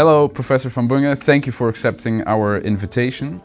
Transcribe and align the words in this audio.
Hello, 0.00 0.28
Professor 0.28 0.70
van 0.70 0.88
Bunge. 0.88 1.14
Thank 1.14 1.44
you 1.44 1.52
for 1.52 1.68
accepting 1.68 2.26
our 2.26 2.56
invitation. 2.56 3.42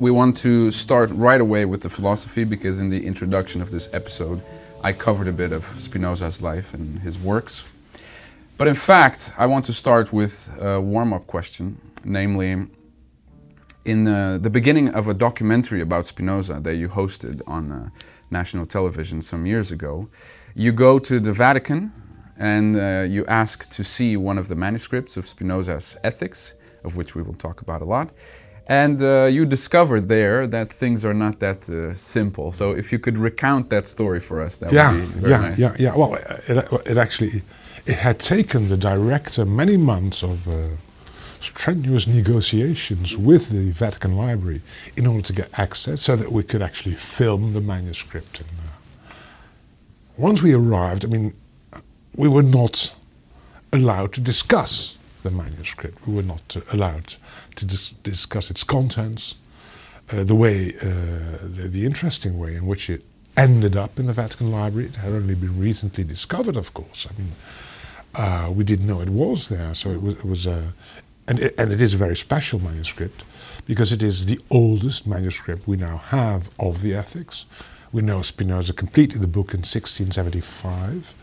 We 0.00 0.10
want 0.10 0.38
to 0.38 0.70
start 0.70 1.10
right 1.10 1.38
away 1.38 1.66
with 1.66 1.82
the 1.82 1.90
philosophy 1.90 2.44
because 2.44 2.78
in 2.78 2.88
the 2.88 3.06
introduction 3.06 3.60
of 3.60 3.70
this 3.70 3.90
episode, 3.92 4.40
I 4.82 4.94
covered 4.94 5.28
a 5.28 5.34
bit 5.34 5.52
of 5.52 5.64
Spinoza's 5.78 6.40
life 6.40 6.72
and 6.72 7.00
his 7.00 7.18
works. 7.18 7.70
But 8.56 8.68
in 8.68 8.74
fact, 8.74 9.34
I 9.36 9.44
want 9.44 9.66
to 9.66 9.74
start 9.74 10.14
with 10.14 10.48
a 10.58 10.80
warm 10.80 11.12
up 11.12 11.26
question, 11.26 11.78
namely, 12.04 12.68
in 13.84 14.08
uh, 14.08 14.38
the 14.40 14.48
beginning 14.48 14.94
of 14.94 15.08
a 15.08 15.14
documentary 15.14 15.82
about 15.82 16.06
Spinoza 16.06 16.58
that 16.62 16.76
you 16.76 16.88
hosted 16.88 17.42
on 17.46 17.70
uh, 17.70 17.90
national 18.30 18.64
television 18.64 19.20
some 19.20 19.44
years 19.44 19.70
ago, 19.70 20.08
you 20.54 20.72
go 20.72 20.98
to 20.98 21.20
the 21.20 21.34
Vatican 21.34 21.92
and 22.38 22.76
uh, 22.76 23.06
you 23.08 23.24
ask 23.26 23.68
to 23.70 23.84
see 23.84 24.16
one 24.16 24.38
of 24.38 24.48
the 24.48 24.54
manuscripts 24.54 25.16
of 25.16 25.26
Spinoza's 25.28 25.96
Ethics, 26.02 26.54
of 26.84 26.96
which 26.96 27.14
we 27.14 27.22
will 27.22 27.34
talk 27.34 27.60
about 27.60 27.82
a 27.82 27.84
lot. 27.84 28.10
And 28.68 29.00
uh, 29.00 29.26
you 29.26 29.46
discover 29.46 30.00
there 30.00 30.46
that 30.48 30.72
things 30.72 31.04
are 31.04 31.14
not 31.14 31.38
that 31.38 31.68
uh, 31.68 31.94
simple. 31.94 32.50
So 32.50 32.72
if 32.72 32.90
you 32.92 32.98
could 32.98 33.16
recount 33.16 33.70
that 33.70 33.86
story 33.86 34.18
for 34.18 34.40
us, 34.40 34.58
that 34.58 34.72
yeah, 34.72 34.92
would 34.92 35.00
be 35.00 35.20
very 35.20 35.30
yeah, 35.30 35.40
nice. 35.40 35.58
yeah, 35.58 35.76
yeah. 35.78 35.96
Well, 35.96 36.14
it, 36.48 36.90
it 36.90 36.96
actually 36.96 37.42
it 37.86 37.98
had 37.98 38.18
taken 38.18 38.68
the 38.68 38.76
director 38.76 39.44
many 39.44 39.76
months 39.76 40.24
of 40.24 40.48
uh, 40.48 40.70
strenuous 41.40 42.08
negotiations 42.08 43.16
with 43.16 43.50
the 43.50 43.70
Vatican 43.70 44.16
Library 44.16 44.62
in 44.96 45.06
order 45.06 45.22
to 45.22 45.32
get 45.32 45.48
access, 45.56 46.02
so 46.02 46.16
that 46.16 46.32
we 46.32 46.42
could 46.42 46.60
actually 46.60 46.96
film 46.96 47.52
the 47.52 47.60
manuscript. 47.60 48.40
And 48.40 48.48
uh, 48.66 49.14
once 50.16 50.42
we 50.42 50.52
arrived, 50.52 51.04
I 51.04 51.08
mean, 51.08 51.34
we 52.16 52.28
were 52.28 52.42
not 52.42 52.94
allowed 53.72 54.12
to 54.14 54.20
discuss 54.20 54.96
the 55.22 55.30
manuscript. 55.30 56.06
We 56.06 56.14
were 56.14 56.22
not 56.22 56.56
allowed 56.72 57.14
to 57.56 57.64
dis- 57.64 57.90
discuss 57.90 58.50
its 58.50 58.64
contents, 58.64 59.34
uh, 60.12 60.24
the 60.24 60.34
way, 60.34 60.72
uh, 60.80 60.84
the, 61.42 61.68
the 61.70 61.84
interesting 61.84 62.38
way 62.38 62.54
in 62.54 62.66
which 62.66 62.88
it 62.88 63.02
ended 63.36 63.76
up 63.76 63.98
in 63.98 64.06
the 64.06 64.12
Vatican 64.12 64.50
Library. 64.50 64.86
It 64.86 64.96
had 64.96 65.12
only 65.12 65.34
been 65.34 65.58
recently 65.58 66.04
discovered, 66.04 66.56
of 66.56 66.72
course. 66.72 67.06
I 67.10 67.20
mean, 67.20 67.32
uh, 68.14 68.50
we 68.50 68.64
didn't 68.64 68.86
know 68.86 69.00
it 69.00 69.10
was 69.10 69.48
there, 69.48 69.74
so 69.74 69.90
it 69.90 70.00
was, 70.00 70.14
it 70.14 70.24
was 70.24 70.46
a, 70.46 70.72
and 71.28 71.40
it, 71.40 71.54
and 71.58 71.72
it 71.72 71.82
is 71.82 71.94
a 71.94 71.98
very 71.98 72.16
special 72.16 72.58
manuscript 72.60 73.24
because 73.66 73.92
it 73.92 74.02
is 74.02 74.26
the 74.26 74.40
oldest 74.50 75.06
manuscript 75.06 75.66
we 75.66 75.76
now 75.76 75.98
have 75.98 76.48
of 76.58 76.82
the 76.82 76.94
Ethics. 76.94 77.44
We 77.92 78.02
know 78.02 78.22
Spinoza 78.22 78.72
completed 78.72 79.20
the 79.20 79.26
book 79.26 79.52
in 79.52 79.60
1675. 79.60 81.14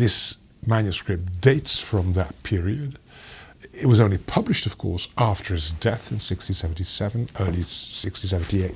This 0.00 0.38
manuscript 0.66 1.42
dates 1.42 1.78
from 1.78 2.14
that 2.14 2.42
period. 2.42 2.98
It 3.74 3.84
was 3.84 4.00
only 4.00 4.16
published, 4.16 4.64
of 4.64 4.78
course, 4.78 5.08
after 5.18 5.52
his 5.52 5.72
death 5.72 6.10
in 6.10 6.16
1677, 6.16 7.28
early 7.38 7.60
1678. 7.60 8.74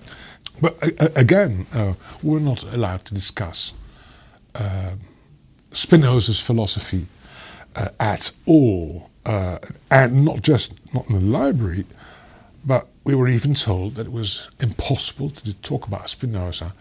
But 0.61 1.01
uh, 1.01 1.09
again, 1.17 1.67
uh, 1.73 1.95
we're 2.23 2.41
not 2.41 2.63
allowed 2.63 3.07
to 3.07 3.15
discuss 3.15 3.73
uh, 4.55 4.97
Spinoza's 5.73 6.41
philosophy 6.41 7.07
uh, 7.75 7.89
at 7.99 8.31
all, 8.45 9.09
uh, 9.25 9.61
and 9.91 10.27
not 10.27 10.43
just 10.43 10.75
not 10.93 11.09
in 11.09 11.15
the 11.15 11.39
library, 11.39 11.87
but 12.67 12.87
we 13.03 13.15
were 13.15 13.29
even 13.29 13.55
told 13.55 13.95
that 13.95 14.09
it 14.09 14.13
was 14.13 14.51
impossible 14.61 15.31
to 15.31 15.55
talk 15.55 15.87
about 15.87 16.11
Spinoza 16.11 16.75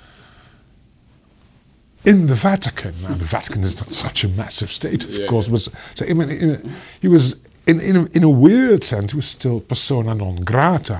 in 2.05 2.27
the 2.27 2.35
Vatican. 2.35 2.93
Now, 3.01 3.13
the 3.15 3.25
Vatican 3.25 3.63
is 3.63 3.75
not 3.79 3.89
such 3.91 4.23
a 4.23 4.27
massive 4.29 4.71
state, 4.71 5.03
of 5.05 5.11
Yeah, 5.15 5.27
course, 5.27 5.47
yeah. 5.47 5.53
but 5.53 5.61
so 5.95 6.05
I 6.09 6.13
mean, 6.13 6.29
in 6.29 6.49
a, 6.51 6.59
he 7.01 7.07
was 7.07 7.41
in 7.65 7.79
in 7.79 7.95
a, 7.95 8.03
in 8.13 8.23
a 8.23 8.29
weird 8.29 8.83
sense, 8.83 9.11
he 9.13 9.15
was 9.17 9.27
still 9.27 9.59
persona 9.61 10.13
non 10.15 10.35
grata. 10.43 10.99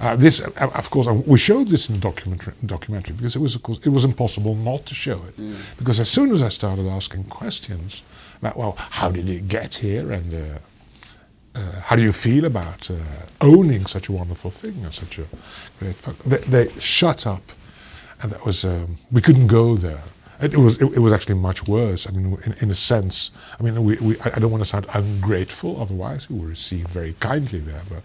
Uh, 0.00 0.16
this, 0.16 0.40
uh, 0.42 0.70
of 0.74 0.90
course, 0.90 1.06
uh, 1.06 1.14
we 1.14 1.38
showed 1.38 1.68
this 1.68 1.88
in 1.88 1.94
the 1.94 2.00
documentary, 2.00 2.52
documentary 2.66 3.14
because 3.16 3.36
it 3.36 3.42
was, 3.42 3.54
of 3.54 3.62
course, 3.62 3.78
it 3.84 3.90
was 3.90 4.04
impossible 4.04 4.54
not 4.56 4.84
to 4.84 4.94
show 4.96 5.20
it. 5.28 5.34
Because 5.78 6.00
as 6.00 6.08
soon 6.10 6.32
as 6.32 6.42
I 6.42 6.48
started 6.48 6.88
asking 6.88 7.24
questions 7.24 8.02
about, 8.40 8.56
well, 8.56 8.74
how 8.90 9.12
did 9.12 9.28
it 9.28 9.46
get 9.46 9.74
here, 9.76 10.10
and 10.10 10.34
uh, 10.34 10.58
uh, 11.54 11.60
how 11.82 11.94
do 11.96 12.02
you 12.02 12.12
feel 12.12 12.44
about 12.46 12.90
uh, 12.90 12.94
owning 13.40 13.86
such 13.86 14.08
a 14.08 14.12
wonderful 14.12 14.50
thing 14.50 14.74
and 14.84 14.92
such 14.92 15.18
a 15.20 15.24
great? 15.78 15.96
They, 16.26 16.38
they 16.64 16.68
shut 16.80 17.24
up, 17.26 17.52
and 18.22 18.32
that 18.32 18.44
was 18.44 18.64
um, 18.64 18.96
we 19.12 19.20
couldn't 19.20 19.46
go 19.46 19.76
there. 19.76 20.02
It, 20.42 20.54
it 20.54 20.58
was 20.58 20.80
it, 20.80 20.92
it 20.92 20.98
was 20.98 21.12
actually 21.12 21.36
much 21.36 21.66
worse. 21.66 22.08
I 22.08 22.12
mean, 22.12 22.38
in, 22.44 22.54
in 22.60 22.70
a 22.70 22.74
sense, 22.74 23.30
I 23.58 23.62
mean, 23.62 23.82
we, 23.84 23.96
we 23.98 24.20
I 24.20 24.38
don't 24.38 24.50
want 24.50 24.62
to 24.62 24.68
sound 24.68 24.86
ungrateful. 24.92 25.80
Otherwise, 25.80 26.28
we 26.28 26.38
were 26.38 26.48
received 26.48 26.88
very 26.88 27.14
kindly 27.20 27.60
there, 27.60 27.82
but. 27.88 28.02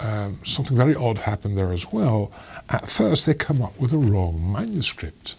Um, 0.00 0.40
something 0.42 0.76
very 0.76 0.94
odd 0.96 1.18
happened 1.18 1.56
there 1.56 1.72
as 1.72 1.92
well. 1.92 2.32
At 2.68 2.90
first, 2.90 3.26
they 3.26 3.32
come 3.32 3.62
up 3.62 3.78
with 3.78 3.92
a 3.92 3.96
wrong 3.96 4.52
manuscript. 4.52 5.36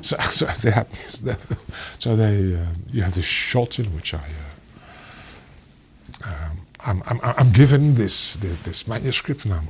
So, 0.00 0.16
so 0.30 0.46
they 0.46 0.70
have, 0.70 0.92
so 1.98 2.16
they, 2.16 2.54
um, 2.56 2.84
you 2.90 3.02
have 3.02 3.14
this 3.14 3.26
shot 3.26 3.78
in 3.78 3.84
which 3.94 4.14
I, 4.14 4.24
uh, 6.24 6.26
um, 6.26 6.60
I'm, 6.80 7.02
I'm, 7.06 7.34
I'm 7.36 7.52
given 7.52 7.94
this, 7.94 8.34
the, 8.36 8.48
this 8.64 8.88
manuscript, 8.88 9.44
and 9.44 9.54
I'm, 9.54 9.68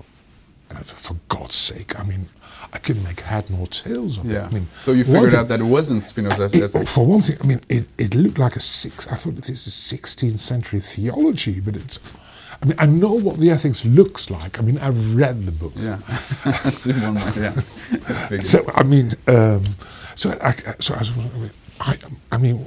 for 0.85 1.17
God's 1.27 1.57
sake, 1.57 1.99
I 1.99 2.05
mean, 2.05 2.29
I 2.73 2.79
couldn't 2.79 3.03
make 3.05 3.21
head 3.21 3.49
nor 3.51 3.67
tails 3.67 4.19
of 4.19 4.27
it. 4.31 4.35
Yeah. 4.35 4.47
I 4.47 4.51
mean, 4.51 4.69
so 4.75 4.93
you 4.93 5.05
figured 5.05 5.31
thing- 5.31 5.41
out 5.41 5.49
that 5.49 5.61
it 5.61 5.65
wasn't 5.65 6.03
Spinoza's 6.03 6.53
it- 6.55 6.63
Ethics. 6.65 6.95
for 6.95 7.07
one 7.07 7.21
thing, 7.21 7.37
I 7.43 7.47
mean, 7.47 7.61
it, 7.69 7.89
it 7.97 8.15
looked 8.15 8.39
like 8.39 8.57
a 8.57 8.61
six. 8.61 9.07
I 9.11 9.17
thought 9.17 9.37
this 9.37 9.49
is 9.49 9.61
16th 9.73 10.39
century 10.39 10.81
theology, 10.81 11.61
but 11.61 11.77
it's. 11.77 11.99
I 12.61 12.67
mean, 12.67 12.75
I 12.79 12.87
know 12.87 13.13
what 13.15 13.37
the 13.39 13.51
ethics 13.51 13.85
looks 13.85 14.31
like. 14.31 14.59
I 14.59 14.63
mean, 14.63 14.79
I've 14.79 15.15
read 15.15 15.47
the 15.47 15.53
book. 15.53 15.73
Yeah, 15.77 15.99
that's 16.45 16.87
in 16.87 17.01
one 17.01 17.15
mind. 17.15 17.37
Yeah. 17.37 17.53
I. 18.31 18.39
So 18.39 18.65
I 18.75 18.83
mean, 18.83 19.13
um, 19.29 19.65
so 20.17 20.37
I, 20.43 20.53
so 20.81 20.95
I 20.95 20.99
was. 20.99 21.13
wondering, 21.17 21.51
I, 21.81 21.97
I 22.33 22.37
mean, 22.37 22.67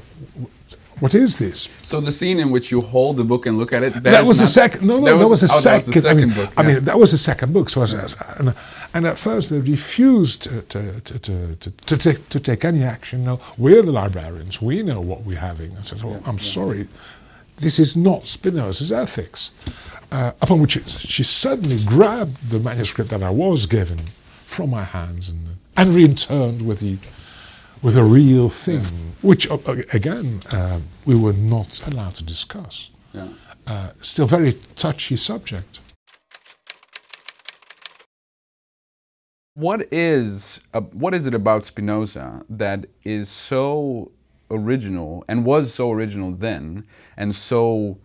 what 0.99 1.15
is 1.15 1.39
this? 1.39 1.69
So 1.83 1.99
the 1.99 2.11
scene 2.11 2.39
in 2.39 2.51
which 2.51 2.71
you 2.71 2.81
hold 2.81 3.17
the 3.17 3.23
book 3.23 3.45
and 3.45 3.57
look 3.57 3.73
at 3.73 3.83
it, 3.83 3.93
that, 3.93 4.03
That 4.03 4.25
was 4.25 4.39
the 4.39 4.47
second. 4.47 4.87
No, 4.87 4.99
no, 4.99 5.17
that 5.17 5.27
was, 5.27 5.41
the 5.41 5.47
oh, 5.51 5.61
that 5.61 5.61
second. 5.61 5.95
was 5.95 6.03
the 6.03 6.09
I 6.09 6.13
mean, 6.13 6.29
second 6.29 6.45
book. 6.45 6.53
I 6.57 6.63
mean, 6.63 6.83
that 6.83 6.99
was 6.99 7.11
the 7.11 7.17
second 7.17 7.53
book. 7.53 7.69
So, 7.69 7.81
I 7.81 7.83
was, 7.83 8.17
and, 8.37 8.53
and 8.93 9.07
at 9.07 9.17
first 9.17 9.49
they 9.49 9.59
refused 9.59 10.43
to 10.43 10.61
to, 10.61 11.01
to, 11.01 11.55
to, 11.55 11.97
take, 11.97 12.29
to 12.29 12.39
take 12.39 12.65
any 12.65 12.83
action. 12.83 13.23
No, 13.23 13.39
we're 13.57 13.81
the 13.81 13.91
librarians. 13.91 14.61
We 14.61 14.83
know 14.83 15.01
what 15.01 15.23
we're 15.23 15.39
having. 15.39 15.75
I 15.77 15.83
said, 15.83 16.03
well, 16.03 16.21
I'm 16.25 16.39
sorry, 16.39 16.87
this 17.57 17.79
is 17.79 17.95
not 17.95 18.27
Spinoza's 18.27 18.91
ethics. 18.91 19.51
Uh, 20.11 20.33
upon 20.41 20.59
which 20.59 20.75
it, 20.75 20.89
she 20.89 21.23
suddenly 21.23 21.81
grabbed 21.85 22.49
the 22.49 22.59
manuscript 22.59 23.09
that 23.11 23.23
I 23.23 23.29
was 23.29 23.65
given 23.65 23.99
from 24.45 24.69
my 24.69 24.83
hands 24.83 25.29
and 25.29 25.51
and 25.77 25.95
returned 25.95 26.67
with 26.67 26.79
the 26.79 26.97
with 27.81 27.97
a 27.97 28.03
real 28.03 28.49
thing, 28.49 28.83
which 29.21 29.49
uh, 29.49 29.57
uh, 29.65 29.81
again 29.93 30.41
uh, 30.51 30.79
we 31.05 31.15
were 31.15 31.33
not 31.33 31.85
allowed 31.87 32.15
to 32.15 32.23
discuss 32.23 32.89
yeah. 33.13 33.27
uh, 33.67 33.91
still 34.01 34.27
very 34.27 34.53
touchy 34.75 35.15
subject. 35.15 35.79
What 39.55 39.91
is 39.91 40.61
uh, 40.73 40.81
what 40.81 41.13
is 41.13 41.25
it 41.25 41.33
about 41.33 41.65
Spinoza 41.65 42.45
that 42.49 42.85
is 43.03 43.29
so 43.29 44.11
original 44.49 45.23
and 45.27 45.45
was 45.45 45.73
so 45.73 45.91
original 45.91 46.31
then 46.31 46.85
and 47.17 47.35
so 47.35 47.97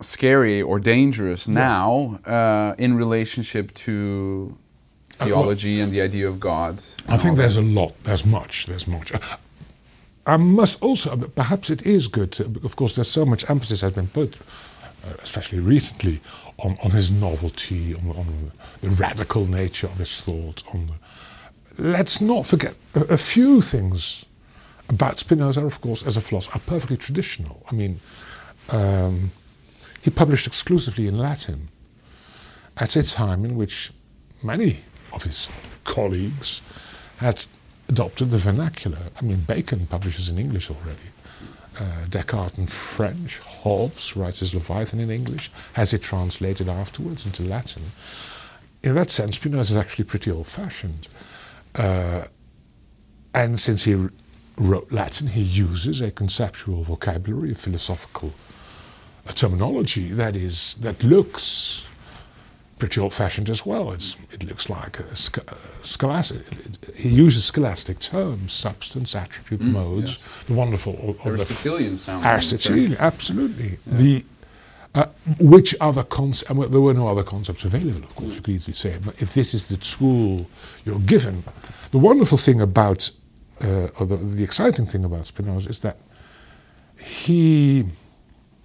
scary 0.00 0.60
or 0.60 0.80
dangerous 0.80 1.46
now 1.46 2.18
uh, 2.26 2.74
in 2.76 2.94
relationship 2.94 3.72
to 3.74 4.56
theology 5.12 5.80
and 5.80 5.92
the 5.92 6.00
idea 6.00 6.28
of 6.28 6.40
God? 6.40 6.82
I 7.08 7.16
think 7.16 7.36
there's 7.36 7.56
a 7.56 7.62
lot, 7.62 7.94
there's 8.04 8.24
much, 8.24 8.66
there's 8.66 8.86
much. 8.86 9.12
Uh, 9.12 9.18
I 10.26 10.36
must 10.36 10.82
also, 10.82 11.16
perhaps 11.16 11.70
it 11.70 11.82
is 11.82 12.08
good, 12.08 12.32
to, 12.32 12.44
of 12.64 12.76
course, 12.76 12.94
there's 12.94 13.10
so 13.10 13.24
much 13.24 13.48
emphasis 13.50 13.80
has 13.80 13.92
been 13.92 14.08
put, 14.08 14.36
uh, 15.04 15.14
especially 15.22 15.58
recently, 15.58 16.20
on, 16.58 16.78
on 16.82 16.90
his 16.92 17.10
novelty, 17.10 17.94
on, 17.94 18.10
on 18.10 18.52
the 18.80 18.90
radical 18.90 19.46
nature 19.46 19.88
of 19.88 19.98
his 19.98 20.20
thought. 20.20 20.62
On 20.72 20.86
the, 20.86 21.82
let's 21.82 22.20
not 22.20 22.46
forget 22.46 22.74
a, 22.94 23.00
a 23.14 23.18
few 23.18 23.60
things 23.60 24.24
about 24.88 25.18
Spinoza, 25.18 25.64
of 25.64 25.80
course, 25.80 26.06
as 26.06 26.16
a 26.16 26.20
philosopher, 26.20 26.56
are 26.56 26.60
perfectly 26.60 26.96
traditional. 26.96 27.64
I 27.70 27.74
mean, 27.74 28.00
um, 28.70 29.32
he 30.02 30.10
published 30.10 30.46
exclusively 30.46 31.06
in 31.06 31.18
Latin 31.18 31.68
at 32.76 32.96
a 32.96 33.02
time 33.02 33.44
in 33.44 33.56
which 33.56 33.92
many 34.42 34.80
of 35.12 35.24
his 35.24 35.48
colleagues 35.84 36.60
had 37.18 37.44
adopted 37.88 38.30
the 38.30 38.38
vernacular. 38.38 38.98
I 39.18 39.22
mean, 39.22 39.40
Bacon 39.40 39.86
publishes 39.86 40.28
in 40.28 40.38
English 40.38 40.70
already. 40.70 41.08
Uh, 41.78 42.06
Descartes 42.08 42.58
in 42.58 42.66
French. 42.66 43.38
Hobbes 43.38 44.16
writes 44.16 44.40
his 44.40 44.54
Leviathan 44.54 45.00
in 45.00 45.10
English, 45.10 45.50
has 45.74 45.92
it 45.92 46.02
translated 46.02 46.68
afterwards 46.68 47.24
into 47.24 47.42
Latin. 47.42 47.92
In 48.82 48.94
that 48.94 49.10
sense, 49.10 49.36
Spinoza 49.36 49.74
is 49.74 49.76
actually 49.76 50.04
pretty 50.04 50.30
old 50.30 50.46
fashioned. 50.46 51.08
Uh, 51.74 52.24
and 53.32 53.58
since 53.58 53.84
he 53.84 54.08
wrote 54.56 54.92
Latin, 54.92 55.28
he 55.28 55.42
uses 55.42 56.00
a 56.00 56.10
conceptual 56.10 56.82
vocabulary, 56.82 57.52
a 57.52 57.54
philosophical 57.54 58.32
a 59.26 59.32
terminology 59.32 60.12
that 60.12 60.36
is 60.36 60.74
that 60.80 61.02
looks 61.02 61.88
pretty 62.82 63.00
old-fashioned 63.00 63.48
as 63.48 63.64
well. 63.64 63.92
It's, 63.92 64.16
it 64.32 64.42
looks 64.42 64.68
like 64.68 64.98
a, 64.98 65.04
a 65.04 65.86
scholastic. 65.86 66.42
He 66.96 67.08
uses 67.26 67.44
scholastic 67.44 68.00
terms: 68.00 68.52
substance, 68.52 69.14
attribute, 69.14 69.60
Mm, 69.60 69.72
modes. 69.72 70.10
yes. 70.18 70.44
The 70.48 70.54
wonderful 70.54 70.94
Aristotelian 71.24 71.96
sound. 71.96 72.24
Aristotelian, 72.24 72.96
absolutely. 72.98 73.78
The 73.86 74.24
uh, 74.94 75.06
which 75.38 75.70
other 75.80 76.02
concepts? 76.02 76.50
Well, 76.50 76.68
there 76.68 76.80
were 76.88 76.92
no 77.02 77.06
other 77.12 77.22
concepts 77.34 77.64
available, 77.64 78.02
of 78.08 78.14
course. 78.16 78.34
You 78.34 78.40
could 78.42 78.54
easily 78.58 78.74
say, 78.74 78.98
but 79.06 79.14
if 79.22 79.30
this 79.38 79.54
is 79.54 79.62
the 79.72 79.76
tool 79.76 80.46
you're 80.84 81.06
given, 81.14 81.44
the 81.92 81.98
wonderful 81.98 82.36
thing 82.46 82.60
about, 82.60 83.00
uh, 83.62 84.00
or 84.00 84.06
the, 84.06 84.16
the 84.16 84.42
exciting 84.42 84.86
thing 84.86 85.04
about 85.04 85.26
Spinoza 85.26 85.68
is 85.70 85.78
that 85.86 85.96
he 86.98 87.84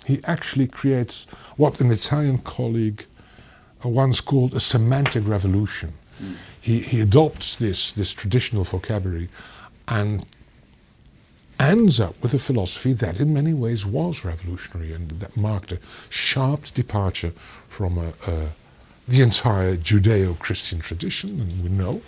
he 0.09 0.15
actually 0.25 0.67
creates 0.79 1.27
what 1.57 1.79
an 1.81 1.91
Italian 1.91 2.37
colleague 2.39 3.01
uh, 3.03 3.16
once 3.83 4.21
called 4.21 4.53
a 4.53 4.59
semantic 4.59 5.27
revolution. 5.27 5.93
He, 6.59 6.79
he 6.79 7.01
adopts 7.01 7.57
this, 7.57 7.93
this 7.93 8.11
traditional 8.11 8.63
vocabulary 8.63 9.29
and 9.87 10.25
ends 11.59 11.99
up 11.99 12.15
with 12.21 12.33
a 12.33 12.39
philosophy 12.39 12.93
that 12.93 13.19
in 13.19 13.33
many 13.33 13.53
ways 13.53 13.85
was 13.85 14.25
revolutionary 14.25 14.93
and 14.93 15.09
that 15.11 15.35
marked 15.37 15.71
a 15.71 15.79
sharp 16.09 16.65
departure 16.73 17.31
from 17.67 17.97
a, 17.97 18.13
a, 18.27 18.49
the 19.07 19.21
entire 19.21 19.77
Judeo-Christian 19.77 20.79
tradition, 20.79 21.39
and 21.39 21.63
we 21.63 21.69
know. 21.69 22.01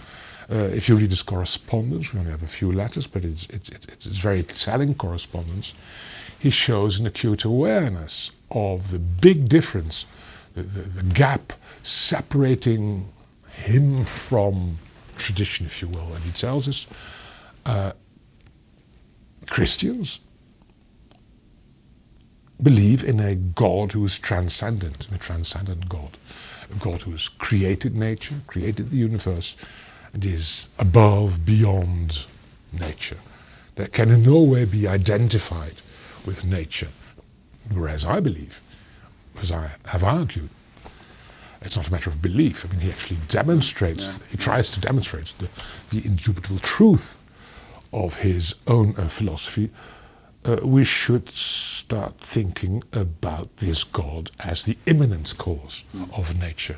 Uh, 0.52 0.70
if 0.74 0.90
you 0.90 0.96
read 0.96 1.12
his 1.12 1.22
correspondence, 1.22 2.14
we 2.14 2.20
only 2.20 2.32
have 2.32 2.44
a 2.44 2.48
few 2.48 2.72
letters, 2.72 3.08
but 3.08 3.24
it's, 3.24 3.48
it's, 3.50 3.70
it's, 3.70 3.88
it's 3.88 4.18
very 4.18 4.44
telling 4.44 4.96
correspondence. 4.96 5.76
He 6.40 6.50
shows 6.50 7.00
an 7.00 7.06
acute 7.06 7.46
awareness 7.46 8.32
of 8.52 8.92
the 8.92 9.00
big 9.00 9.48
difference, 9.48 10.06
the, 10.56 10.64
the, 10.64 10.82
the 10.82 11.04
gap 11.04 11.54
separating 11.84 13.08
him 13.50 14.06
from 14.06 14.78
tradition, 15.18 15.66
if 15.66 15.82
you 15.82 15.88
will. 15.88 16.14
And 16.14 16.24
he 16.24 16.32
tells 16.32 16.68
us 16.68 16.88
uh, 17.66 17.92
Christians 19.48 20.20
believe 22.62 23.04
in 23.04 23.20
a 23.20 23.36
God 23.36 23.94
who 23.94 24.04
is 24.04 24.20
transcendent, 24.20 25.08
a 25.14 25.18
transcendent 25.18 25.88
God, 25.88 26.18
a 26.72 26.76
God 26.76 27.02
who 27.04 27.12
has 27.12 27.28
created 27.28 27.96
nature, 27.96 28.36
created 28.48 28.90
the 28.90 28.98
universe, 28.98 29.56
and 30.14 30.26
is 30.26 30.68
above, 30.78 31.46
beyond 31.46 32.26
nature, 32.72 33.18
that 33.76 33.94
can 33.94 34.10
in 34.10 34.24
no 34.24 34.42
way 34.42 34.66
be 34.66 34.88
identified 34.88 35.74
with 36.26 36.44
nature. 36.44 36.90
Whereas 37.72 38.06
I 38.06 38.20
believe, 38.20 38.62
as 39.42 39.52
I 39.52 39.72
have 39.88 40.04
argued, 40.04 40.50
it's 41.62 41.76
not 41.76 41.88
a 41.88 41.92
matter 41.92 42.10
of 42.10 42.22
belief. 42.22 42.66
I 42.66 42.70
mean, 42.72 42.80
he 42.82 42.90
actually 42.92 43.20
demonstrates, 43.28 44.08
Yeah. 44.08 44.18
he 44.32 44.38
tries 44.38 44.70
to 44.72 44.80
demonstrate 44.80 45.34
the, 45.40 45.50
the 45.92 46.06
indubitable 46.08 46.60
truth 46.60 47.18
of 47.92 48.18
his 48.18 48.56
own 48.68 48.96
uh, 48.98 49.08
philosophy. 49.08 49.70
Uh, 50.46 50.58
we 50.64 50.86
should 50.86 51.28
start 51.30 52.18
thinking 52.20 52.82
about 52.94 53.58
this 53.58 53.84
God 53.84 54.32
as 54.40 54.64
the 54.64 54.78
immanent 54.86 55.34
cause 55.38 55.84
of 56.16 56.40
nature, 56.40 56.78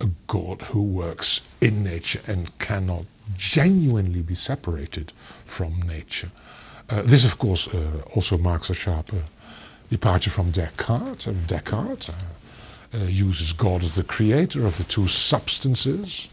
a 0.00 0.08
God 0.26 0.60
who 0.62 0.82
works 0.82 1.48
in 1.62 1.82
nature 1.82 2.20
and 2.26 2.56
cannot 2.58 3.04
genuinely 3.38 4.20
be 4.20 4.34
separated 4.34 5.12
from 5.46 5.80
nature. 5.82 6.30
Uh, 6.90 7.00
this, 7.02 7.24
of 7.24 7.38
course, 7.38 7.66
uh, 7.68 8.02
also 8.14 8.36
marks 8.36 8.68
a 8.68 8.74
sharp 8.74 9.10
departure 9.90 10.30
from 10.30 10.50
Descartes. 10.50 11.26
And 11.26 11.46
Descartes 11.46 12.10
uh, 12.10 12.12
uh, 12.94 13.04
uses 13.04 13.52
God 13.52 13.82
as 13.82 13.94
the 13.94 14.04
creator 14.04 14.66
of 14.66 14.78
the 14.78 14.84
two 14.84 15.06
substances, 15.06 16.28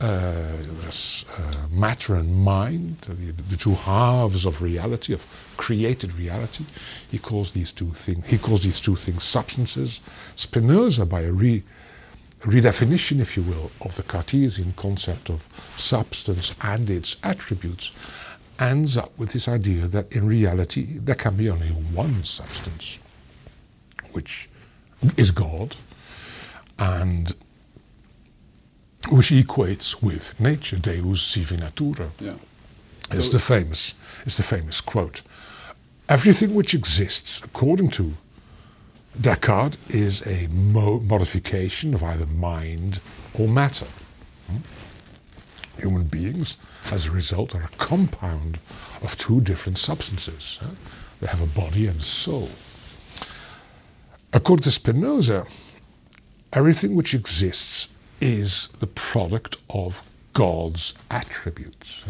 uh, 0.00 0.04
uh, 0.04 1.66
matter 1.70 2.14
and 2.14 2.34
mind, 2.34 2.98
the, 3.00 3.32
the 3.32 3.56
two 3.56 3.74
halves 3.74 4.44
of 4.44 4.60
reality, 4.60 5.12
of 5.14 5.24
created 5.56 6.12
reality. 6.14 6.64
He 7.10 7.18
calls 7.18 7.52
these 7.52 7.72
two 7.72 7.92
things. 7.92 8.26
He 8.26 8.38
calls 8.38 8.64
these 8.64 8.80
two 8.80 8.96
things 8.96 9.22
substances. 9.22 10.00
Spinoza, 10.36 11.06
by 11.06 11.22
a 11.22 11.32
re, 11.32 11.62
redefinition, 12.40 13.20
if 13.20 13.36
you 13.36 13.42
will, 13.42 13.70
of 13.80 13.96
the 13.96 14.02
Cartesian 14.02 14.74
concept 14.76 15.30
of 15.30 15.48
substance 15.76 16.54
and 16.62 16.90
its 16.90 17.16
attributes, 17.22 17.90
ends 18.58 18.96
up 18.96 19.16
with 19.18 19.32
this 19.32 19.48
idea 19.48 19.86
that 19.86 20.12
in 20.12 20.26
reality 20.26 20.98
there 20.98 21.14
can 21.14 21.36
be 21.36 21.50
only 21.50 21.68
one 21.68 22.24
substance, 22.24 22.98
which 24.12 24.48
is 25.16 25.30
God, 25.30 25.76
and 26.78 27.34
which 29.10 29.30
equates 29.30 30.02
with 30.02 30.38
nature, 30.40 30.76
Deus 30.76 31.22
sive 31.22 31.52
natura. 31.52 32.10
Yeah. 32.18 32.34
It's 33.10 33.30
the 33.30 33.38
famous, 33.38 33.94
it's 34.24 34.36
the 34.36 34.42
famous 34.42 34.80
quote. 34.80 35.22
Everything 36.08 36.54
which 36.54 36.74
exists, 36.74 37.42
according 37.44 37.90
to 37.90 38.14
Descartes, 39.20 39.78
is 39.88 40.26
a 40.26 40.48
mo- 40.48 41.00
modification 41.00 41.94
of 41.94 42.02
either 42.02 42.26
mind 42.26 43.00
or 43.34 43.48
matter. 43.48 43.86
Hmm? 44.50 45.80
Human 45.80 46.04
beings, 46.04 46.56
as 46.92 47.06
a 47.06 47.10
result, 47.10 47.54
are 47.54 47.64
a 47.64 47.76
compound 47.78 48.58
of 49.02 49.16
two 49.16 49.40
different 49.40 49.78
substances. 49.78 50.60
They 51.20 51.26
have 51.26 51.40
a 51.40 51.46
body 51.46 51.86
and 51.86 52.02
soul. 52.02 52.50
According 54.32 54.64
to 54.64 54.70
Spinoza, 54.70 55.46
everything 56.52 56.94
which 56.94 57.14
exists 57.14 57.88
is 58.20 58.68
the 58.80 58.86
product 58.86 59.56
of 59.70 60.02
God's 60.32 60.94
attributes. 61.10 62.04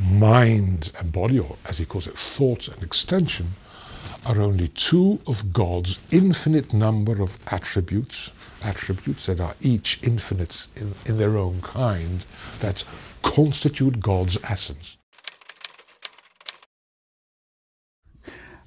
Mind 0.00 0.92
and 0.98 1.10
body, 1.12 1.38
or 1.38 1.56
as 1.66 1.78
he 1.78 1.84
calls 1.84 2.06
it, 2.06 2.16
thought 2.16 2.68
and 2.68 2.82
extension, 2.82 3.54
are 4.24 4.40
only 4.40 4.68
two 4.68 5.20
of 5.26 5.52
God's 5.52 5.98
infinite 6.10 6.72
number 6.72 7.22
of 7.22 7.38
attributes, 7.50 8.30
attributes 8.62 9.26
that 9.26 9.40
are 9.40 9.54
each 9.60 9.98
infinite 10.02 10.68
in, 10.76 10.94
in 11.06 11.18
their 11.18 11.36
own 11.36 11.60
kind, 11.62 12.24
that 12.60 12.84
constitute 13.38 14.00
God's 14.00 14.36
essence. 14.42 14.96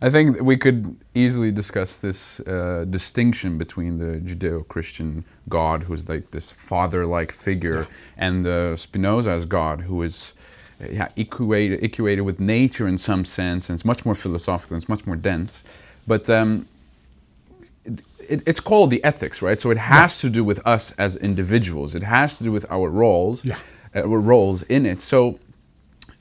I 0.02 0.10
think 0.10 0.42
we 0.42 0.58
could 0.58 0.80
easily 1.14 1.52
discuss 1.52 1.98
this 1.98 2.40
uh, 2.40 2.86
distinction 2.90 3.58
between 3.58 3.94
the 4.04 4.12
Judeo-Christian 4.28 5.26
God, 5.50 5.84
who's 5.84 6.08
like 6.08 6.32
this 6.32 6.52
father-like 6.52 7.32
figure, 7.34 7.86
and 8.18 8.46
the 8.46 8.76
Spinoza's 8.78 9.46
God, 9.46 9.82
who 9.82 10.02
is 10.04 10.34
uh, 10.82 10.88
yeah, 10.90 11.10
equated, 11.18 11.84
equated 11.84 12.24
with 12.30 12.40
nature 12.40 12.88
in 12.88 12.98
some 12.98 13.26
sense, 13.26 13.70
and 13.70 13.76
it's 13.78 13.86
much 13.86 14.06
more 14.06 14.16
philosophical, 14.16 14.76
and 14.76 14.82
it's 14.84 14.90
much 14.90 15.06
more 15.06 15.18
dense. 15.18 15.64
But 16.08 16.30
um, 16.30 16.68
it, 17.84 18.02
it, 18.34 18.40
it's 18.48 18.62
called 18.62 18.90
the 18.90 19.04
ethics, 19.04 19.42
right? 19.42 19.60
So 19.60 19.70
it 19.70 19.78
has 19.78 20.20
to 20.22 20.30
do 20.30 20.44
with 20.46 20.60
us 20.66 20.94
as 20.98 21.18
individuals. 21.18 21.94
It 21.94 22.04
has 22.04 22.38
to 22.38 22.44
do 22.46 22.52
with 22.54 22.66
our 22.72 22.90
roles, 22.90 23.44
Yeah. 23.46 23.60
Uh, 23.96 24.08
roles 24.08 24.64
in 24.64 24.86
it. 24.86 25.02
So 25.02 25.40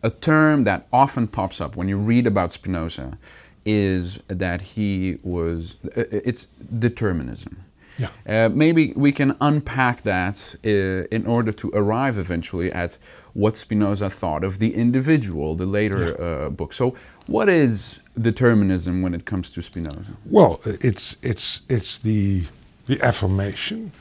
a 0.03 0.11
term 0.11 0.65
that 0.65 0.87
often 0.93 1.27
pops 1.27 1.61
up 1.61 1.77
when 1.77 1.89
you 1.89 1.97
read 1.97 2.27
about 2.27 2.53
Spinoza 2.53 3.19
is 3.67 4.19
that 4.29 4.61
he 4.63 5.19
was 5.23 5.77
uh, 5.97 6.05
it's 6.11 6.47
determinism. 6.79 7.59
Yeah. 7.99 8.09
Uh, 8.27 8.49
maybe 8.49 8.95
we 8.97 9.13
can 9.13 9.37
unpack 9.43 10.03
that 10.05 10.55
uh, 10.65 10.69
in 11.17 11.27
order 11.27 11.53
to 11.53 11.71
arrive 11.75 12.17
eventually 12.17 12.73
at 12.73 12.97
what 13.35 13.59
Spinoza 13.59 14.09
thought 14.09 14.43
of 14.43 14.59
the 14.59 14.75
individual, 14.75 15.55
the 15.55 15.67
later 15.67 16.21
uh, 16.21 16.49
book. 16.49 16.73
So, 16.73 16.95
what 17.27 17.49
is 17.51 18.01
determinism 18.19 19.03
when 19.03 19.15
it 19.15 19.27
comes 19.27 19.51
to 19.51 19.63
Spinoza? 19.63 20.17
Well, 20.25 20.61
it's 20.65 21.19
it's 21.23 21.63
it's 21.69 21.99
the 21.99 22.45
the 22.87 23.01
affirmation 23.03 23.93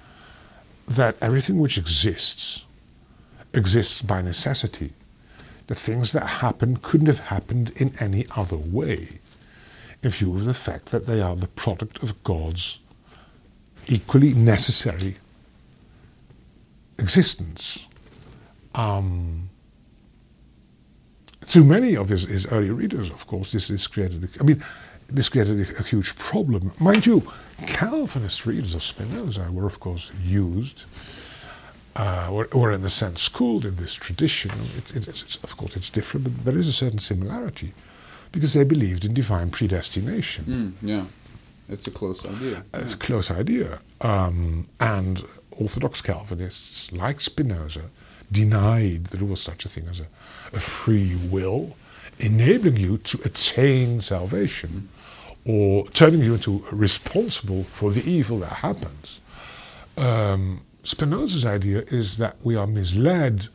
that 0.87 1.15
everything 1.21 1.59
which 1.59 1.77
exists 1.77 2.63
exists 3.53 4.01
by 4.01 4.21
necessity. 4.21 4.91
The 5.67 5.75
things 5.75 6.13
that 6.13 6.25
happen 6.25 6.77
couldn't 6.77 7.07
have 7.07 7.19
happened 7.19 7.71
in 7.75 7.93
any 7.99 8.25
other 8.35 8.57
way, 8.57 9.19
in 10.03 10.09
view 10.09 10.35
of 10.35 10.45
the 10.45 10.53
fact 10.53 10.87
that 10.87 11.05
they 11.05 11.21
are 11.21 11.35
the 11.35 11.47
product 11.47 12.01
of 12.01 12.23
God's 12.23 12.79
equally 13.87 14.33
necessary 14.33 15.17
existence. 16.97 17.87
Um, 18.75 19.49
to 21.49 21.63
many 21.63 21.95
of 21.95 22.09
his, 22.09 22.23
his 22.23 22.45
early 22.51 22.69
readers, 22.69 23.09
of 23.09 23.25
course, 23.25 23.51
this, 23.51 23.67
this 23.67 23.87
created, 23.87 24.23
a, 24.23 24.27
I 24.39 24.43
mean, 24.43 24.63
this 25.07 25.29
created 25.29 25.59
a, 25.59 25.79
a 25.79 25.83
huge 25.83 26.15
problem. 26.17 26.71
Mind 26.79 27.05
you, 27.05 27.23
Calvinist 27.65 28.45
readers 28.45 28.75
of 28.75 28.83
Spinoza 28.83 29.51
were, 29.51 29.65
of 29.65 29.79
course, 29.79 30.11
used 30.23 30.83
uh, 31.99 32.29
were, 32.31 32.47
were 32.53 32.71
in 32.71 32.83
a 32.85 32.89
sense 32.89 33.21
schooled 33.21 33.65
in 33.65 33.75
this 33.75 33.93
tradition. 33.93 34.51
It's, 34.77 35.37
of 35.43 35.57
course, 35.57 35.75
it's 35.75 35.89
different, 35.89 36.23
but 36.25 36.45
there 36.45 36.57
is 36.57 36.69
a 36.69 36.73
certain 36.83 36.99
similarity 36.99 37.73
because 38.31 38.53
they 38.53 38.63
believed 38.63 39.03
in 39.03 39.13
divine 39.13 39.49
predestination. 39.49 40.45
Mm, 40.45 40.87
yeah, 40.93 41.05
it's 41.67 41.87
a 41.87 41.91
close 41.91 42.25
idea. 42.25 42.63
It's 42.73 42.93
a 42.93 42.97
close 42.97 43.29
idea. 43.29 43.81
Um, 43.99 44.67
and 44.79 45.23
Orthodox 45.51 46.01
Calvinists, 46.01 46.91
like 46.93 47.19
Spinoza, 47.19 47.89
denied 48.31 49.05
that 49.05 49.17
there 49.17 49.27
was 49.27 49.41
such 49.41 49.65
a 49.65 49.69
thing 49.69 49.87
as 49.89 49.99
a, 49.99 50.07
a 50.53 50.59
free 50.61 51.17
will 51.29 51.75
enabling 52.19 52.77
you 52.77 52.97
to 52.97 53.19
attain 53.25 53.99
salvation 53.99 54.87
or 55.45 55.87
turning 55.89 56.21
you 56.21 56.33
into 56.33 56.63
responsible 56.71 57.63
for 57.63 57.91
the 57.91 58.09
evil 58.09 58.39
that 58.39 58.53
happens. 58.67 59.19
Um, 59.97 60.61
Spinoza's 60.83 61.45
idea 61.45 61.83
is 61.87 62.17
that 62.17 62.37
we 62.43 62.55
are 62.55 62.67
misled 62.67 63.47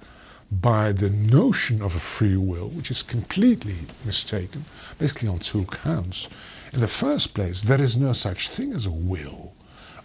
by 0.51 0.93
the 0.93 1.11
notion 1.11 1.83
of 1.83 1.95
a 1.95 1.99
free 1.99 2.37
will, 2.37 2.69
which 2.69 2.91
is 2.91 3.03
completely 3.03 3.87
mistaken, 4.05 4.65
basically 4.99 5.29
on 5.29 5.39
two 5.39 5.65
counts. 5.65 6.29
In 6.73 6.81
the 6.81 6.89
first 6.89 7.35
place, 7.35 7.63
there 7.63 7.81
is 7.81 7.97
no 7.97 8.13
such 8.13 8.49
thing 8.49 8.73
as 8.73 8.87
a 8.87 8.91
will. 8.91 9.53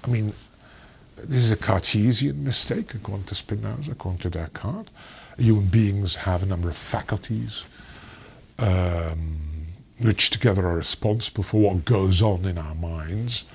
I 0.04 0.08
mean, 0.08 0.34
this 1.18 1.44
is 1.44 1.52
a 1.52 1.58
Cartesian 1.58 2.44
mistake, 2.44 2.94
according 2.94 3.26
to 3.26 3.36
Spinoza, 3.36 3.92
according 3.92 4.20
to 4.20 4.30
Descartes. 4.30 4.90
Human 5.38 5.68
beings 5.68 6.16
have 6.18 6.44
a 6.44 6.46
number 6.46 6.70
of 6.70 6.78
faculties 6.78 7.64
um, 8.58 9.40
which 10.00 10.30
together 10.30 10.66
are 10.66 10.78
responsible 10.78 11.44
for 11.44 11.62
what 11.62 11.86
goes 11.86 12.22
on 12.22 12.46
in 12.46 12.58
our 12.58 12.76
minds. 12.76 13.46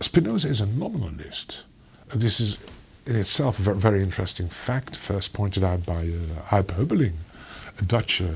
Spinoza 0.00 0.48
is 0.48 0.60
a 0.60 0.66
nominalist. 0.66 1.64
This 2.08 2.40
is 2.40 2.58
in 3.06 3.16
itself 3.16 3.66
a 3.66 3.74
very 3.74 4.02
interesting 4.02 4.48
fact, 4.48 4.96
first 4.96 5.32
pointed 5.32 5.62
out 5.62 5.84
by 5.84 6.08
uh, 6.50 6.62
a 7.78 7.84
Dutch 7.84 8.22
uh, 8.22 8.26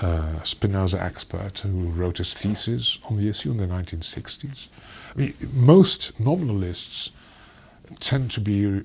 uh, 0.00 0.42
Spinoza 0.42 1.02
expert 1.02 1.60
who 1.60 1.86
wrote 1.86 2.18
his 2.18 2.34
thesis 2.34 2.98
on 3.08 3.16
the 3.16 3.28
issue 3.28 3.50
in 3.50 3.56
the 3.58 3.66
1960s. 3.66 4.68
I 5.14 5.18
mean, 5.18 5.34
most 5.52 6.18
nominalists 6.18 7.10
tend 8.00 8.30
to 8.32 8.40
be 8.40 8.82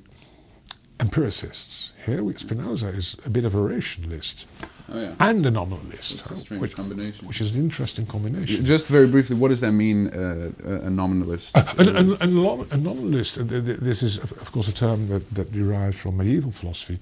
empiricists. 0.99 1.93
Here, 2.05 2.23
Spinoza 2.37 2.87
is 2.87 3.15
a 3.25 3.29
bit 3.29 3.45
of 3.45 3.55
a 3.55 3.61
rationalist 3.61 4.47
Oh, 4.89 4.99
yeah. 5.01 5.13
and 5.19 5.45
a 5.45 5.51
nominalist, 5.51 6.21
which, 6.61 6.73
combination. 6.75 7.27
which 7.27 7.41
is 7.41 7.53
an 7.55 7.61
interesting 7.61 8.05
combination. 8.05 8.63
Just 8.65 8.87
very 8.87 9.05
briefly, 9.07 9.35
what 9.35 9.49
does 9.49 9.59
that 9.59 9.73
mean, 9.73 10.07
uh, 10.07 10.51
a 10.65 10.87
a 10.87 10.89
nominalist? 10.89 11.57
An, 11.77 11.89
an, 11.89 12.17
an, 12.21 12.33
nom- 12.35 12.65
a 12.71 12.77
nominalist, 12.77 13.37
uh, 13.37 13.43
th- 13.43 13.65
th- 13.65 13.79
this 13.79 14.01
is 14.01 14.17
of 14.17 14.49
course 14.53 14.69
a 14.69 14.73
term 14.73 15.07
that, 15.09 15.29
that 15.35 15.51
derives 15.51 15.97
from 15.99 16.15
medieval 16.17 16.51
philosophy, 16.51 16.99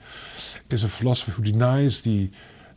is 0.71 0.83
a 0.83 0.87
philosopher 0.87 1.31
who 1.31 1.43
denies 1.43 2.01
the, 2.01 2.29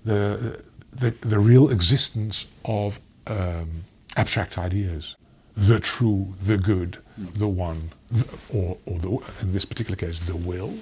the, 0.04 0.62
the, 0.92 1.10
the 1.22 1.38
real 1.38 1.70
existence 1.70 2.46
of 2.66 3.00
um, 3.28 3.84
abstract 4.16 4.58
ideas. 4.58 5.16
The 5.56 5.80
true, 5.80 6.34
the 6.44 6.58
good, 6.58 6.98
the 7.16 7.48
one, 7.48 7.80
the, 8.10 8.28
or, 8.52 8.76
or 8.84 8.98
the, 8.98 9.08
in 9.42 9.52
this 9.52 9.64
particular 9.64 9.96
case, 9.96 10.18
the 10.20 10.36
will. 10.36 10.74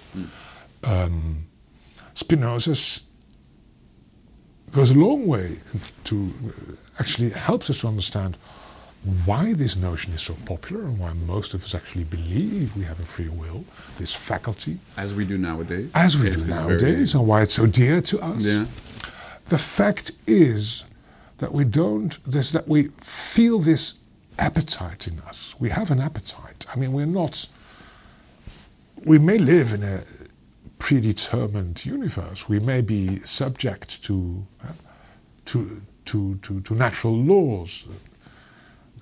Um, 0.84 1.46
Spinoza 2.14 2.72
s- 2.72 3.05
goes 4.72 4.90
a 4.90 4.98
long 4.98 5.26
way 5.26 5.56
to 6.04 6.32
uh, 6.46 6.50
actually 6.98 7.30
helps 7.30 7.70
us 7.70 7.80
to 7.80 7.88
understand 7.88 8.36
why 9.24 9.52
this 9.52 9.76
notion 9.76 10.12
is 10.14 10.22
so 10.22 10.34
popular 10.46 10.82
and 10.82 10.98
why 10.98 11.12
most 11.12 11.54
of 11.54 11.62
us 11.62 11.74
actually 11.74 12.02
believe 12.04 12.76
we 12.76 12.82
have 12.82 12.98
a 12.98 13.04
free 13.04 13.28
will, 13.28 13.64
this 13.98 14.12
faculty, 14.12 14.78
as 14.96 15.14
we 15.14 15.24
do 15.24 15.38
nowadays. 15.38 15.90
as 15.94 16.18
we 16.18 16.28
do 16.30 16.44
nowadays, 16.44 17.14
and 17.14 17.26
why 17.26 17.42
it's 17.42 17.54
so 17.54 17.66
dear 17.66 18.00
to 18.00 18.20
us. 18.20 18.42
Yeah. 18.42 18.66
The 19.48 19.58
fact 19.58 20.10
is 20.26 20.84
that 21.38 21.52
we 21.52 21.64
don't, 21.64 22.18
this, 22.24 22.50
that 22.50 22.66
we 22.66 22.88
feel 23.00 23.60
this 23.60 24.00
appetite 24.38 25.06
in 25.06 25.20
us. 25.20 25.54
We 25.60 25.68
have 25.70 25.90
an 25.92 26.00
appetite. 26.00 26.66
I 26.72 26.76
mean, 26.76 26.92
we're 26.92 27.06
not, 27.06 27.46
we 29.04 29.18
may 29.20 29.38
live 29.38 29.72
in 29.72 29.84
a 29.84 30.02
predetermined 30.78 31.84
universe. 31.84 32.48
We 32.48 32.60
may 32.60 32.80
be 32.80 33.18
subject 33.20 34.02
to, 34.04 34.46
uh, 34.62 34.72
to, 35.46 35.82
to, 36.06 36.36
to, 36.36 36.60
to 36.60 36.74
natural 36.74 37.16
laws 37.16 37.86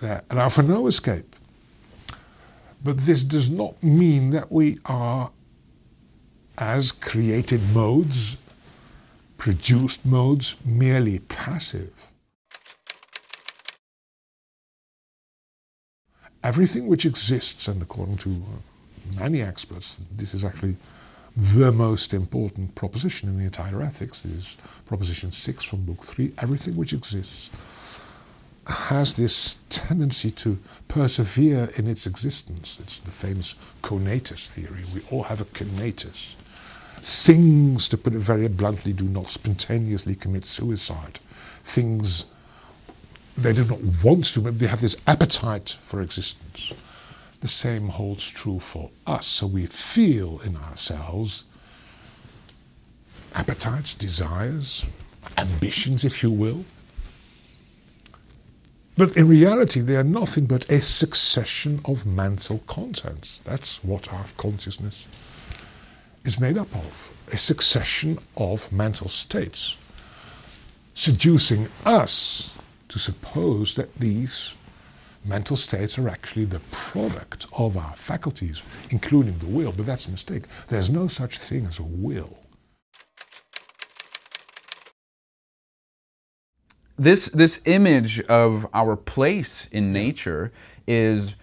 that 0.01 0.25
allow 0.31 0.49
for 0.49 0.63
no 0.63 0.87
escape. 0.87 1.37
But 2.83 2.99
this 2.99 3.25
does 3.25 3.49
not 3.49 3.83
mean 3.83 4.31
that 4.31 4.53
we 4.53 4.79
are, 4.85 5.31
as 6.59 6.93
created 6.93 7.63
modes, 7.73 8.37
produced 9.39 10.05
modes, 10.05 10.57
merely 10.65 11.19
passive. 11.19 12.11
Everything 16.43 16.87
which 16.87 17.07
exists, 17.07 17.69
and 17.69 17.81
according 17.81 18.19
to 18.19 18.31
uh, 18.31 19.21
many 19.21 19.41
experts, 19.41 20.03
this 20.15 20.35
is 20.35 20.45
actually 20.45 20.77
the 21.37 21.73
most 21.73 22.15
important 22.15 22.75
proposition 22.75 23.29
in 23.29 23.39
the 23.39 23.45
entire 23.45 23.83
ethics. 23.83 24.25
Is 24.25 24.57
proposition 24.87 25.33
six 25.33 25.65
from 25.65 25.85
book 25.85 26.05
three. 26.05 26.33
Everything 26.39 26.77
which 26.77 26.93
exists 26.93 27.51
has 28.67 29.17
this 29.17 29.59
tendency 29.69 30.31
to 30.31 30.59
persevere 30.89 31.69
in 31.77 31.87
its 31.87 32.07
existence. 32.07 32.79
It's 32.81 32.99
the 32.99 33.11
famous 33.11 33.57
conatus 33.83 34.49
theory. 34.49 34.85
We 34.95 35.03
all 35.11 35.25
have 35.25 35.41
a 35.41 35.45
conatus. 35.45 36.35
Things, 37.01 37.89
to 37.91 37.99
put 37.99 38.15
it 38.15 38.21
very 38.21 38.49
bluntly, 38.49 38.95
do 38.95 39.05
not 39.05 39.31
spontaneously 39.31 40.15
commit 40.15 40.47
suicide. 40.47 41.19
Things 41.63 42.27
they 43.37 43.53
do 43.53 43.65
not 43.65 43.81
want 44.03 44.25
to, 44.27 44.41
but 44.41 44.59
they 44.59 44.67
have 44.67 44.81
this 44.81 44.97
appetite 45.07 45.77
for 45.81 46.01
existence. 46.01 46.73
The 47.45 47.49
same 47.49 47.89
holds 47.89 48.27
true 48.27 48.59
for 48.59 48.89
us. 49.07 49.27
So 49.27 49.47
we 49.47 49.67
feel 49.67 50.41
in 50.47 50.57
ourselves 50.57 51.45
appetites, 53.35 53.93
desires, 53.93 54.87
ambitions, 55.37 56.07
if 56.07 56.23
you 56.23 56.31
will. 56.31 56.65
But 58.97 59.15
in 59.15 59.29
reality, 59.29 59.81
they 59.81 59.97
are 59.97 60.03
nothing 60.03 60.47
but 60.47 60.71
a 60.71 60.81
succession 60.81 61.83
of 61.85 62.07
mental 62.07 62.61
contents. 62.67 63.41
That's 63.41 63.85
what 63.85 64.11
our 64.11 64.25
consciousness 64.39 65.07
is 66.25 66.41
made 66.41 66.57
up 66.57 66.75
of 66.75 67.13
a 67.31 67.37
succession 67.37 68.21
of 68.39 68.73
mental 68.73 69.09
states, 69.09 69.77
seducing 70.95 71.69
us 71.85 72.57
to 72.89 72.99
suppose 72.99 73.75
that 73.75 73.95
these 73.97 74.55
mental 75.25 75.57
states 75.57 75.99
are 75.99 76.09
actually 76.09 76.45
the 76.45 76.61
product 76.71 77.47
of 77.59 77.77
our 77.77 77.95
faculties, 77.97 78.63
including 78.91 79.39
the 79.39 79.47
will. 79.47 79.73
But 79.73 79.87
that's 79.87 80.07
a 80.07 80.11
mistake. 80.11 80.45
There's 80.69 80.91
no 80.91 81.09
such 81.09 81.39
thing 81.39 81.67
as 81.67 81.79
a 81.79 81.83
will. 81.83 82.45
this 86.97 87.29
this 87.31 87.61
image 87.65 88.21
of 88.23 88.67
our 88.73 88.97
place 88.97 89.67
in 89.73 89.93
nature 89.93 90.53
is 90.87 91.35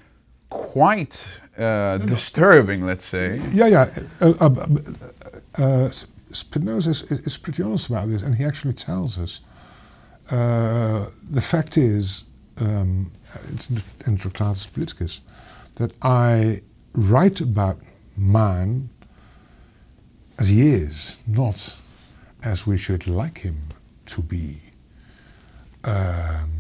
quite 0.49 1.27
uh, 1.57 1.97
disturbing. 1.97 2.85
Let's 2.85 3.03
say. 3.03 3.41
Yeah, 3.51 3.67
yeah. 3.67 3.93
Uh, 4.21 4.33
uh, 4.39 4.49
uh, 4.49 5.61
uh, 5.61 5.89
Spinoza 6.31 6.91
is, 6.91 7.03
is 7.03 7.37
pretty 7.37 7.63
honest 7.63 7.89
about 7.89 8.07
this, 8.07 8.21
and 8.21 8.35
he 8.35 8.45
actually 8.45 8.73
tells 8.73 9.17
us 9.17 9.41
uh, 10.29 11.09
the 11.29 11.41
fact 11.41 11.77
is, 11.77 12.23
um, 12.59 13.11
it's 13.51 13.69
in 13.69 14.17
Tractatus 14.17 14.67
Politicus, 14.67 15.21
that 15.75 15.93
I 16.01 16.61
write 16.93 17.41
about 17.41 17.77
man 18.17 18.89
as 20.37 20.49
he 20.49 20.67
is, 20.67 21.23
not 21.27 21.79
as 22.43 22.65
we 22.67 22.77
should 22.77 23.07
like 23.07 23.39
him 23.39 23.57
to 24.07 24.21
be. 24.21 24.57
Um, 25.83 26.51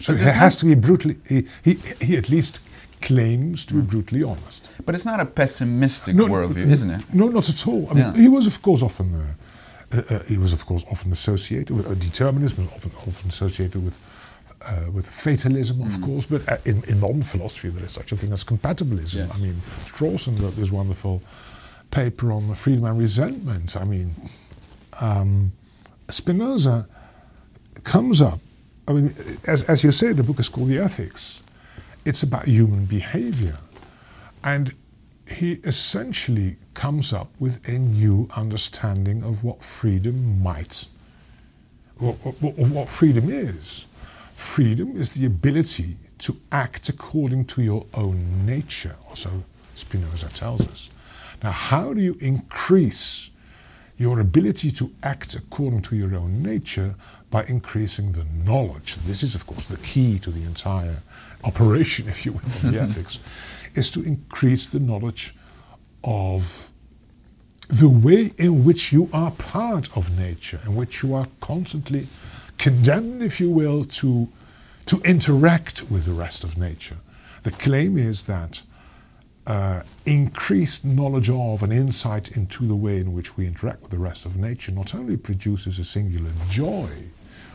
so 0.00 0.14
he 0.14 0.24
has 0.24 0.56
to 0.58 0.64
be 0.66 0.74
brutally. 0.74 1.16
He, 1.28 1.46
he, 1.62 1.74
he 2.00 2.16
at 2.16 2.28
least 2.28 2.60
claims 3.00 3.66
to 3.66 3.74
be 3.74 3.80
brutally 3.80 4.22
honest. 4.22 4.68
But 4.84 4.94
it's 4.94 5.04
not 5.04 5.20
a 5.20 5.26
pessimistic 5.26 6.16
worldview, 6.16 6.70
isn't 6.70 6.90
it? 6.90 7.02
No, 7.12 7.28
not 7.28 7.48
at 7.48 7.66
all. 7.66 7.88
I 7.90 7.94
mean, 7.94 8.04
Yeah. 8.04 8.14
he 8.14 8.28
was, 8.28 8.46
of 8.46 8.62
course, 8.62 8.82
often 8.82 9.14
uh, 9.14 9.96
uh, 9.96 10.02
uh, 10.14 10.18
he 10.24 10.38
was, 10.38 10.52
of 10.52 10.64
course, 10.66 10.84
often 10.90 11.12
associated 11.12 11.76
with 11.76 11.86
uh, 11.86 11.94
determinism, 11.94 12.64
was 12.64 12.72
often 12.74 12.92
often 13.08 13.28
associated 13.28 13.84
with 13.84 13.96
uh, 14.64 14.90
with 14.90 15.08
fatalism, 15.08 15.80
of 15.82 15.92
Mm. 15.92 16.02
course. 16.04 16.26
But 16.26 16.48
uh, 16.48 16.56
in, 16.64 16.82
in 16.84 17.00
modern 17.00 17.22
philosophy, 17.22 17.68
there 17.68 17.84
is 17.84 17.92
such 17.92 18.12
a 18.12 18.16
thing 18.16 18.32
as 18.32 18.44
compatibilism. 18.44 19.14
Yes. 19.26 19.30
I 19.34 19.38
mean, 19.38 19.54
Strawson 19.84 20.40
wrote 20.40 20.56
this 20.56 20.70
wonderful 20.70 21.22
paper 21.90 22.32
on 22.32 22.54
freedom 22.54 22.84
and 22.84 22.98
resentment. 22.98 23.76
I 23.76 23.84
mean, 23.84 24.14
um, 25.00 25.52
Spinoza 26.08 26.86
comes 27.84 28.20
up. 28.22 28.40
I 28.88 28.92
mean, 28.94 29.14
as, 29.46 29.62
as 29.64 29.84
you 29.84 29.92
say, 29.92 30.12
the 30.12 30.22
book 30.24 30.40
is 30.40 30.48
called 30.48 30.68
The 30.68 30.78
Ethics. 30.78 31.42
It's 32.04 32.22
about 32.22 32.46
human 32.46 32.84
behavior. 32.86 33.58
And 34.42 34.74
he 35.28 35.52
essentially 35.64 36.56
comes 36.74 37.12
up 37.12 37.28
with 37.38 37.66
a 37.68 37.78
new 37.78 38.28
understanding 38.36 39.22
of 39.22 39.44
what 39.44 39.62
freedom 39.62 40.42
might, 40.42 40.86
of 42.00 42.72
what 42.72 42.88
freedom 42.88 43.28
is. 43.28 43.86
Freedom 44.34 44.96
is 44.96 45.14
the 45.14 45.26
ability 45.26 45.96
to 46.18 46.36
act 46.50 46.88
according 46.88 47.44
to 47.46 47.62
your 47.62 47.86
own 47.94 48.46
nature, 48.46 48.96
or 49.08 49.16
so 49.16 49.42
Spinoza 49.74 50.28
tells 50.28 50.66
us. 50.68 50.90
Now, 51.42 51.50
how 51.50 51.92
do 51.92 52.00
you 52.00 52.16
increase 52.20 53.30
your 53.98 54.20
ability 54.20 54.70
to 54.72 54.92
act 55.02 55.34
according 55.34 55.82
to 55.82 55.96
your 55.96 56.14
own 56.14 56.42
nature 56.42 56.94
by 57.30 57.44
increasing 57.44 58.12
the 58.12 58.24
knowledge? 58.44 58.96
This 58.96 59.22
is, 59.22 59.34
of 59.34 59.46
course, 59.46 59.64
the 59.64 59.76
key 59.78 60.18
to 60.20 60.30
the 60.30 60.44
entire 60.44 60.98
operation, 61.44 62.08
if 62.14 62.24
you 62.24 62.32
will, 62.32 62.40
of 62.40 62.62
the 62.62 62.80
ethics, 62.86 63.18
is 63.74 63.90
to 63.92 64.02
increase 64.02 64.66
the 64.66 64.80
knowledge 64.80 65.34
of 66.04 66.70
the 67.68 67.88
way 67.88 68.30
in 68.38 68.64
which 68.64 68.92
you 68.92 69.08
are 69.12 69.30
part 69.30 69.96
of 69.96 70.16
nature, 70.18 70.60
in 70.66 70.76
which 70.76 71.02
you 71.02 71.14
are 71.14 71.26
constantly 71.40 72.06
condemned, 72.62 73.24
if 73.24 73.40
you 73.40 73.50
will, 73.50 73.84
to 73.84 74.28
to 74.86 75.00
interact 75.04 75.90
with 75.90 76.04
the 76.04 76.12
rest 76.12 76.44
of 76.44 76.56
nature. 76.56 76.98
The 77.42 77.50
claim 77.50 77.96
is 77.96 78.24
that 78.24 78.62
uh, 79.46 79.82
increased 80.06 80.84
knowledge 80.84 81.28
of 81.28 81.62
and 81.62 81.72
insight 81.72 82.36
into 82.36 82.66
the 82.66 82.76
way 82.76 82.98
in 82.98 83.12
which 83.12 83.36
we 83.36 83.46
interact 83.46 83.82
with 83.82 83.90
the 83.90 83.98
rest 83.98 84.24
of 84.26 84.36
nature 84.36 84.70
not 84.72 84.94
only 84.94 85.16
produces 85.16 85.78
a 85.78 85.84
singular 85.84 86.30
joy, 86.48 86.88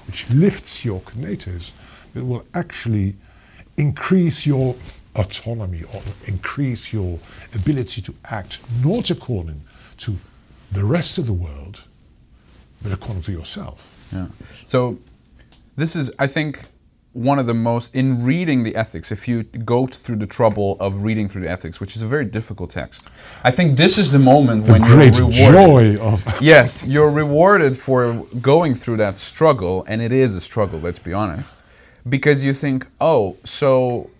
which 0.08 0.30
lifts 0.30 0.84
your 0.84 1.00
conatus, 1.02 1.72
but 2.14 2.26
will 2.26 2.46
actually 2.54 3.16
increase 3.78 4.46
your 4.46 4.76
autonomy 5.16 5.84
or 5.94 6.02
increase 6.26 6.92
your 6.92 7.20
ability 7.56 8.02
to 8.02 8.14
act 8.30 8.60
not 8.84 9.10
according 9.10 9.62
to 9.98 10.18
the 10.72 10.84
rest 10.84 11.18
of 11.18 11.28
the 11.28 11.34
world, 11.34 11.82
but 12.82 12.92
according 12.92 13.24
to 13.24 13.32
yourself. 13.32 13.97
Yeah. 14.12 14.28
So 14.66 15.00
this 15.76 15.96
is, 15.96 16.12
I 16.20 16.28
think, 16.28 16.64
one 17.18 17.40
of 17.40 17.48
the 17.48 17.54
most 17.54 17.96
in 17.96 18.24
reading 18.24 18.62
the 18.62 18.76
ethics 18.76 19.12
if 19.12 19.28
you 19.28 19.42
go 19.42 19.88
through 19.88 20.18
the 20.18 20.28
trouble 20.28 20.78
of 20.80 21.04
reading 21.04 21.28
through 21.28 21.42
the 21.42 21.50
ethics 21.50 21.80
which 21.80 21.96
is 21.96 22.02
a 22.04 22.08
very 22.08 22.26
difficult 22.26 22.70
text 22.70 23.10
i 23.44 23.50
think 23.50 23.76
this 23.76 23.98
is 23.98 24.12
the 24.12 24.20
moment 24.20 24.66
the 24.66 24.74
when 24.74 24.82
great 24.84 25.16
you're 25.18 25.28
rewarded 25.28 25.98
joy 25.98 25.98
of 26.00 26.42
yes 26.42 26.86
you're 26.86 27.10
rewarded 27.10 27.76
for 27.76 28.14
going 28.40 28.76
through 28.76 28.98
that 28.98 29.18
struggle 29.18 29.84
and 29.88 30.00
it 30.00 30.12
is 30.12 30.36
a 30.36 30.42
struggle 30.42 30.80
let's 30.80 31.00
be 31.00 31.12
honest 31.12 31.64
because 32.08 32.44
you 32.46 32.54
think 32.54 32.86
oh 33.02 33.36
so 33.44 34.12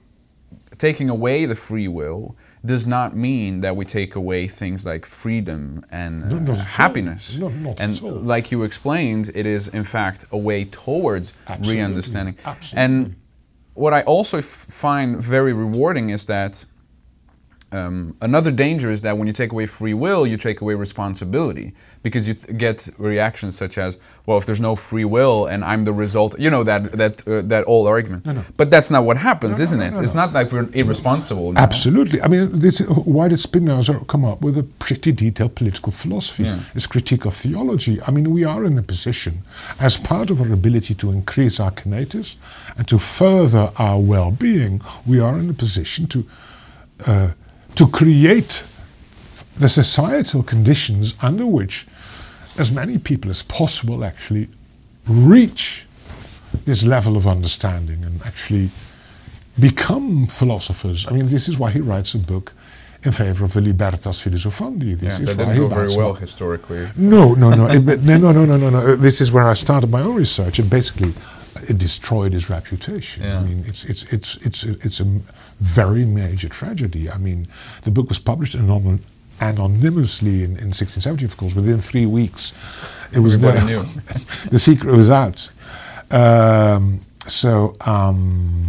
taking 0.80 1.08
away 1.08 1.46
the 1.46 1.56
free 1.56 1.88
will 1.88 2.36
does 2.66 2.86
not 2.88 3.16
mean 3.16 3.62
that 3.62 3.76
we 3.76 3.86
take 3.86 4.16
away 4.16 4.48
things 4.48 4.86
like 4.86 5.06
freedom 5.06 5.86
and 5.92 6.30
No, 6.30 6.36
uh, 6.38 6.40
not 6.40 6.50
at 6.50 6.50
all. 6.50 6.56
happiness. 6.66 7.38
No, 7.38 7.50
not 7.50 7.80
and 7.80 7.96
at 7.96 8.02
all. 8.04 8.12
like 8.12 8.52
you 8.52 8.64
explained, 8.64 9.32
it 9.36 9.46
is 9.46 9.68
in 9.68 9.84
fact 9.84 10.26
a 10.32 10.38
way 10.38 10.66
towards 10.66 11.34
re-understanding. 11.62 12.36
Absolutely. 12.46 12.84
And 12.84 13.16
what 13.74 13.94
I 13.94 14.02
also 14.04 14.42
find 14.42 15.18
very 15.18 15.54
rewarding 15.54 16.10
is 16.10 16.26
that 16.26 16.66
um, 17.72 18.16
another 18.22 18.50
danger 18.52 18.90
is 18.92 19.02
that 19.02 19.18
when 19.18 19.28
you 19.28 19.34
take 19.34 19.52
away 19.52 19.66
free 19.66 19.94
will, 19.94 20.26
you 20.26 20.38
take 20.38 20.62
away 20.62 20.74
responsibility 20.76 21.74
because 22.02 22.26
you 22.26 22.34
th- 22.34 22.58
get 22.58 22.88
reactions 22.98 23.58
such 23.58 23.78
as, 23.78 23.98
"Well, 24.26 24.38
if 24.38 24.46
there's 24.46 24.62
no 24.62 24.76
free 24.76 25.04
will 25.04 25.46
and 25.48 25.66
I'm 25.66 25.84
the 25.84 25.92
result," 25.92 26.40
you 26.40 26.50
know 26.50 26.64
that 26.64 26.94
that 26.94 27.28
uh, 27.28 27.42
that 27.42 27.66
old 27.68 27.88
argument. 27.88 28.26
no. 28.26 28.34
no. 28.34 28.44
But 28.56 28.70
that's 28.70 28.90
not 28.90 29.04
what 29.04 29.18
happens, 29.18 29.58
No, 29.58 29.64
isn't 29.66 29.82
it? 29.82 29.94
it's 30.02 30.16
no. 30.16 30.22
not 30.26 30.34
like 30.34 30.50
we're 30.54 30.70
irresponsible. 30.74 31.58
Absolutely. 31.58 32.22
I 32.22 32.30
mean, 32.30 32.48
this, 32.54 32.80
why 33.16 33.28
did 33.28 33.40
Spinoza 33.40 34.00
come 34.08 34.24
up 34.24 34.42
with 34.42 34.58
a 34.58 34.64
pretty 34.64 35.12
detailed 35.12 35.56
political 35.56 35.92
philosophy? 35.92 36.44
Yeah. 36.44 36.60
His 36.74 36.88
critique 36.88 37.26
of 37.26 37.34
theology. 37.34 38.00
I 38.08 38.12
mean, 38.12 38.32
we 38.32 38.46
are 38.46 38.64
in 38.64 38.78
a 38.78 38.84
position, 38.84 39.44
as 39.80 39.98
part 39.98 40.30
of 40.30 40.40
our 40.42 40.54
ability 40.54 40.96
to 40.96 41.12
increase 41.12 41.60
our 41.60 41.72
conatus 41.72 42.38
and 42.78 42.88
to 42.88 42.98
further 42.98 43.72
our 43.78 44.00
well-being, 44.00 44.80
we 45.06 45.20
are 45.20 45.38
in 45.38 45.50
a 45.50 45.54
position 45.54 46.08
to 46.08 46.26
uh, 47.06 47.32
to 47.78 47.88
create 47.88 48.66
the 49.58 49.70
societal 49.70 50.44
conditions 50.44 51.16
under 51.22 51.46
which 51.46 51.86
as 52.60 52.72
many 52.72 52.98
people 52.98 53.30
as 53.30 53.42
possible 53.44 54.04
actually 54.04 54.48
reach 55.08 55.86
this 56.66 56.84
level 56.84 57.16
of 57.18 57.28
understanding 57.28 58.04
and 58.04 58.22
actually 58.24 58.70
become 59.60 60.26
philosophers. 60.28 61.08
I 61.08 61.12
mean, 61.12 61.28
this 61.28 61.48
is 61.50 61.58
why 61.58 61.72
he 61.72 61.80
writes 61.82 62.14
a 62.14 62.20
book 62.20 62.54
in 63.04 63.12
favor 63.12 63.46
of 63.46 63.54
the 63.54 63.62
libertas 63.62 64.22
philosophandi. 64.22 64.98
This 65.00 65.20
Yeah, 65.20 65.30
is 65.30 65.38
that 65.38 65.38
didn't 65.38 65.58
go 65.58 65.68
very 65.68 65.96
well 65.96 66.14
historically. 66.16 66.88
no, 66.96 67.34
no, 67.36 67.52
no, 67.52 67.68
eh, 67.68 67.78
no, 67.78 68.18
no, 68.18 68.32
no, 68.32 68.46
no, 68.46 68.58
no, 68.58 68.70
no. 68.70 68.96
This 68.96 69.22
is 69.22 69.32
where 69.32 69.48
I 69.48 69.54
started 69.54 69.90
my 69.92 70.02
own 70.02 70.16
research, 70.16 70.60
and 70.60 70.70
basically, 70.70 71.14
it 71.70 71.78
destroyed 71.78 72.34
his 72.34 72.50
reputation. 72.50 73.24
Yeah. 73.24 73.40
I 73.40 73.44
mean, 73.44 73.64
it's 73.68 73.84
it's 73.86 74.04
it's 74.14 74.36
it's 74.46 74.64
it's 74.64 75.00
a 75.00 75.06
very 75.60 76.06
major 76.06 76.50
tragedy. 76.50 77.10
I 77.10 77.18
mean, 77.18 77.48
the 77.84 77.92
book 77.92 78.10
was 78.10 78.20
published 78.20 78.56
anon- 78.56 79.02
anonymously 79.40 80.44
in, 80.44 80.52
in 80.58 80.72
1670, 80.74 81.26
of 81.26 81.38
course. 81.38 81.54
Within 81.56 81.80
three 81.80 82.06
weeks, 82.06 82.54
it 83.14 83.20
was 83.20 83.38
there. 83.40 83.64
knew. 83.66 83.84
the 84.52 84.60
secret 84.60 84.96
was 84.96 85.10
out. 85.10 85.50
Um, 86.12 87.00
so. 87.28 87.76
Um, 87.82 88.66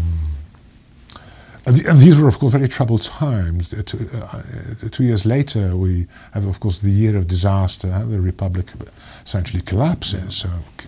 and, 1.66 1.76
the- 1.76 1.90
and 1.90 1.98
these 1.98 2.16
were, 2.16 2.28
of 2.28 2.38
course, 2.38 2.52
very 2.52 2.68
troubled 2.68 3.02
times. 3.02 3.74
Uh, 3.74 3.82
Two, 3.84 4.08
uh, 4.14 4.18
uh, 4.24 4.88
two 4.90 5.04
years 5.04 5.26
later, 5.26 5.76
we 5.76 6.06
have, 6.32 6.46
of 6.46 6.60
course, 6.60 6.78
the 6.80 6.90
year 6.90 7.16
of 7.16 7.26
disaster. 7.26 7.88
uh, 7.92 8.04
The 8.04 8.20
republic 8.20 8.66
essentially 9.24 9.60
collapses. 9.62 10.36
So 10.36 10.48
c- 10.48 10.54
c- 10.80 10.87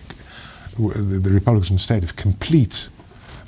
the, 0.77 1.19
the 1.21 1.31
republic 1.31 1.69
is 1.69 1.81
state 1.81 2.03
of 2.03 2.15
complete 2.15 2.89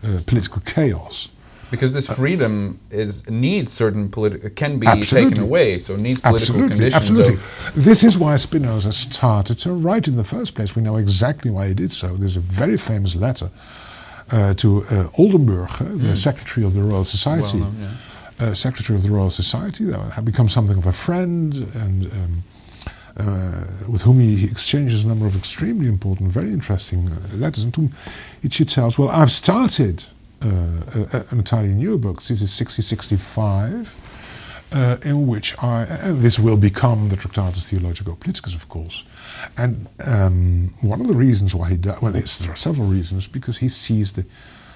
uh, 0.04 0.20
political 0.26 0.62
chaos. 0.62 1.30
Because 1.72 1.94
this 1.94 2.08
freedom 2.08 2.80
is 2.92 3.28
needs 3.30 3.72
certain 3.72 4.10
political 4.10 4.50
can 4.52 4.78
be 4.78 4.86
Absolutely. 4.86 5.30
taken 5.32 5.44
away, 5.44 5.80
so 5.80 5.96
needs 5.96 6.20
political 6.20 6.36
Absolutely, 6.36 6.92
conditions. 6.92 7.10
absolutely. 7.10 7.82
This 7.82 8.04
is 8.04 8.16
why 8.16 8.36
Spinoza 8.36 8.94
started 8.94 9.58
to 9.60 9.74
write 9.74 10.08
in 10.08 10.16
the 10.16 10.24
first 10.24 10.54
place. 10.54 10.76
We 10.76 10.84
know 10.84 10.98
exactly 10.98 11.50
why 11.50 11.70
he 11.70 11.74
did 11.74 11.92
so. 11.92 12.16
There's 12.16 12.38
a 12.38 12.42
very 12.42 12.78
famous 12.78 13.16
letter 13.16 13.50
uh, 14.32 14.54
to 14.54 14.84
uh, 14.92 15.10
Oldenburg, 15.18 15.70
uh, 15.82 15.86
the 15.96 16.16
secretary 16.16 16.64
of 16.64 16.76
the 16.76 16.84
Royal 16.84 17.06
Society. 17.06 17.58
Hmm. 17.58 17.64
Well-known, 17.64 17.98
uh, 18.40 18.54
secretary 18.54 18.98
of 18.98 19.04
the 19.04 19.12
Royal 19.12 19.30
Society, 19.30 19.86
that 19.86 20.12
had 20.12 20.26
become 20.26 20.50
something 20.50 20.78
of 20.78 20.86
a 20.86 20.92
friend, 20.92 21.54
and 21.74 22.12
um, 22.12 22.44
uh, 23.18 23.66
with 23.88 24.02
whom 24.04 24.20
he 24.20 24.46
exchanges 24.46 25.04
a 25.04 25.08
number 25.08 25.26
of 25.26 25.36
extremely 25.36 25.88
important, 25.88 26.32
very 26.32 26.52
interesting 26.52 27.10
uh, 27.10 27.36
letters. 27.36 27.64
And 27.64 27.74
to 27.76 27.82
whom 27.82 27.92
he 28.42 28.50
tells, 28.50 28.98
"Well, 28.98 29.10
I've 29.10 29.32
started 29.32 30.06
uh, 30.42 30.48
an 31.12 31.40
entirely 31.40 31.74
new 31.74 31.98
book. 31.98 32.22
This 32.24 32.42
is 32.42 32.52
6065." 32.54 34.14
uh, 34.74 34.98
in 35.04 35.28
which 35.28 35.56
I, 35.62 35.84
and 35.84 36.20
this 36.20 36.40
will 36.40 36.58
become 36.58 37.10
the 37.10 37.16
Tractatus 37.16 37.72
Theologico 37.72 38.20
Politicus, 38.20 38.56
of 38.56 38.68
course. 38.70 39.04
And 39.58 39.88
um, 40.06 40.74
one 40.82 41.00
of 41.00 41.08
the 41.08 41.14
reasons 41.14 41.54
why 41.54 41.70
he 41.70 41.78
does, 41.78 42.02
well, 42.02 42.12
there 42.12 42.24
are 42.24 42.56
several 42.56 42.88
reasons, 42.88 43.28
because 43.28 43.58
he 43.58 43.70
sees 43.70 44.14
the 44.14 44.26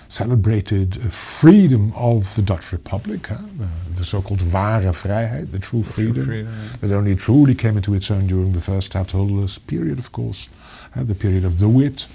celebrated 0.07 1.13
freedom 1.13 1.93
of 1.95 2.35
the 2.35 2.41
Dutch 2.41 2.71
Republic, 2.71 3.27
huh, 3.27 3.37
the, 3.57 3.67
the 3.95 4.05
so-called 4.05 4.41
ware 4.53 4.81
Vrijheid, 4.81 5.51
the 5.51 5.59
true 5.59 5.83
freedom, 5.83 6.25
freedom, 6.25 6.53
yeah. 6.53 6.77
that 6.87 6.95
only 6.95 7.15
truly 7.15 7.55
came 7.55 7.77
into 7.77 7.93
its 7.93 8.09
own 8.09 8.27
during 8.27 8.53
the 8.53 8.61
first 8.61 8.93
stadtholderless 8.93 9.65
period, 9.67 9.99
of 9.99 10.11
course, 10.11 10.49
uh, 10.95 11.03
the 11.03 11.15
period 11.15 11.43
of 11.43 11.57
De 11.57 11.67
Witt, 11.67 12.07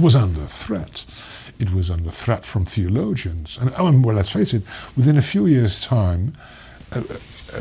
was 0.00 0.16
under 0.16 0.46
threat. 0.46 1.04
It 1.58 1.72
was 1.72 1.90
under 1.90 2.10
threat 2.10 2.46
from 2.46 2.64
theologians. 2.64 3.58
And, 3.58 3.72
oh, 3.76 3.88
and 3.88 4.04
well, 4.04 4.16
let's 4.16 4.30
face 4.30 4.54
it, 4.54 4.62
within 4.96 5.18
a 5.18 5.22
few 5.22 5.46
years' 5.46 5.84
time, 5.84 6.32
uh, 6.92 7.02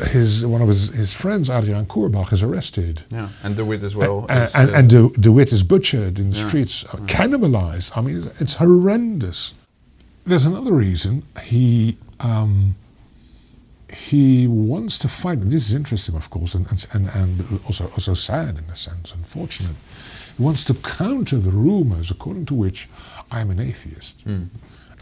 his, 0.10 0.46
one 0.46 0.62
of 0.62 0.68
his, 0.68 0.90
his 0.90 1.14
friends, 1.14 1.50
Adriaan 1.50 1.86
Koerbagh, 1.88 2.32
is 2.34 2.42
arrested. 2.44 3.04
yeah, 3.12 3.30
and 3.44 3.56
De 3.56 3.64
Witt 3.66 3.84
as 3.84 3.96
well. 3.96 4.26
A- 4.30 4.44
is, 4.44 4.56
and, 4.56 4.70
uh, 4.70 4.74
and 4.78 4.90
De, 4.90 5.10
De 5.20 5.32
Witt 5.32 5.52
is 5.52 5.64
butchered 5.64 6.20
in 6.20 6.30
the 6.30 6.36
Yeah. 6.36 6.48
streets, 6.48 6.86
uh, 6.86 6.98
cannibalized. 7.08 7.98
I 7.98 8.02
mean, 8.02 8.30
it's 8.40 8.56
horrendous. 8.56 9.54
There's 10.26 10.46
another 10.46 10.74
reason. 10.74 11.24
He 11.44 11.98
um, 12.20 12.76
he 13.92 14.46
wants 14.48 15.00
to 15.00 15.08
fight. 15.08 15.42
This 15.42 15.68
is 15.68 15.74
interesting, 15.74 16.16
of 16.16 16.30
course, 16.30 16.54
and, 16.54 16.68
and, 16.70 16.86
and, 16.94 17.10
and 17.16 17.60
also 17.66 17.86
also 17.96 18.14
sad 18.14 18.58
in 18.58 18.66
a 18.72 18.76
sense, 18.76 19.12
unfortunate. 19.12 19.76
He 20.38 20.44
wants 20.44 20.64
to 20.66 20.74
counter 20.76 21.38
the 21.38 21.50
rumors 21.50 22.12
according 22.12 22.46
to 22.48 22.54
which 22.54 22.88
I'm 23.32 23.50
an 23.50 23.60
atheist. 23.60 24.24
Th- 24.26 24.40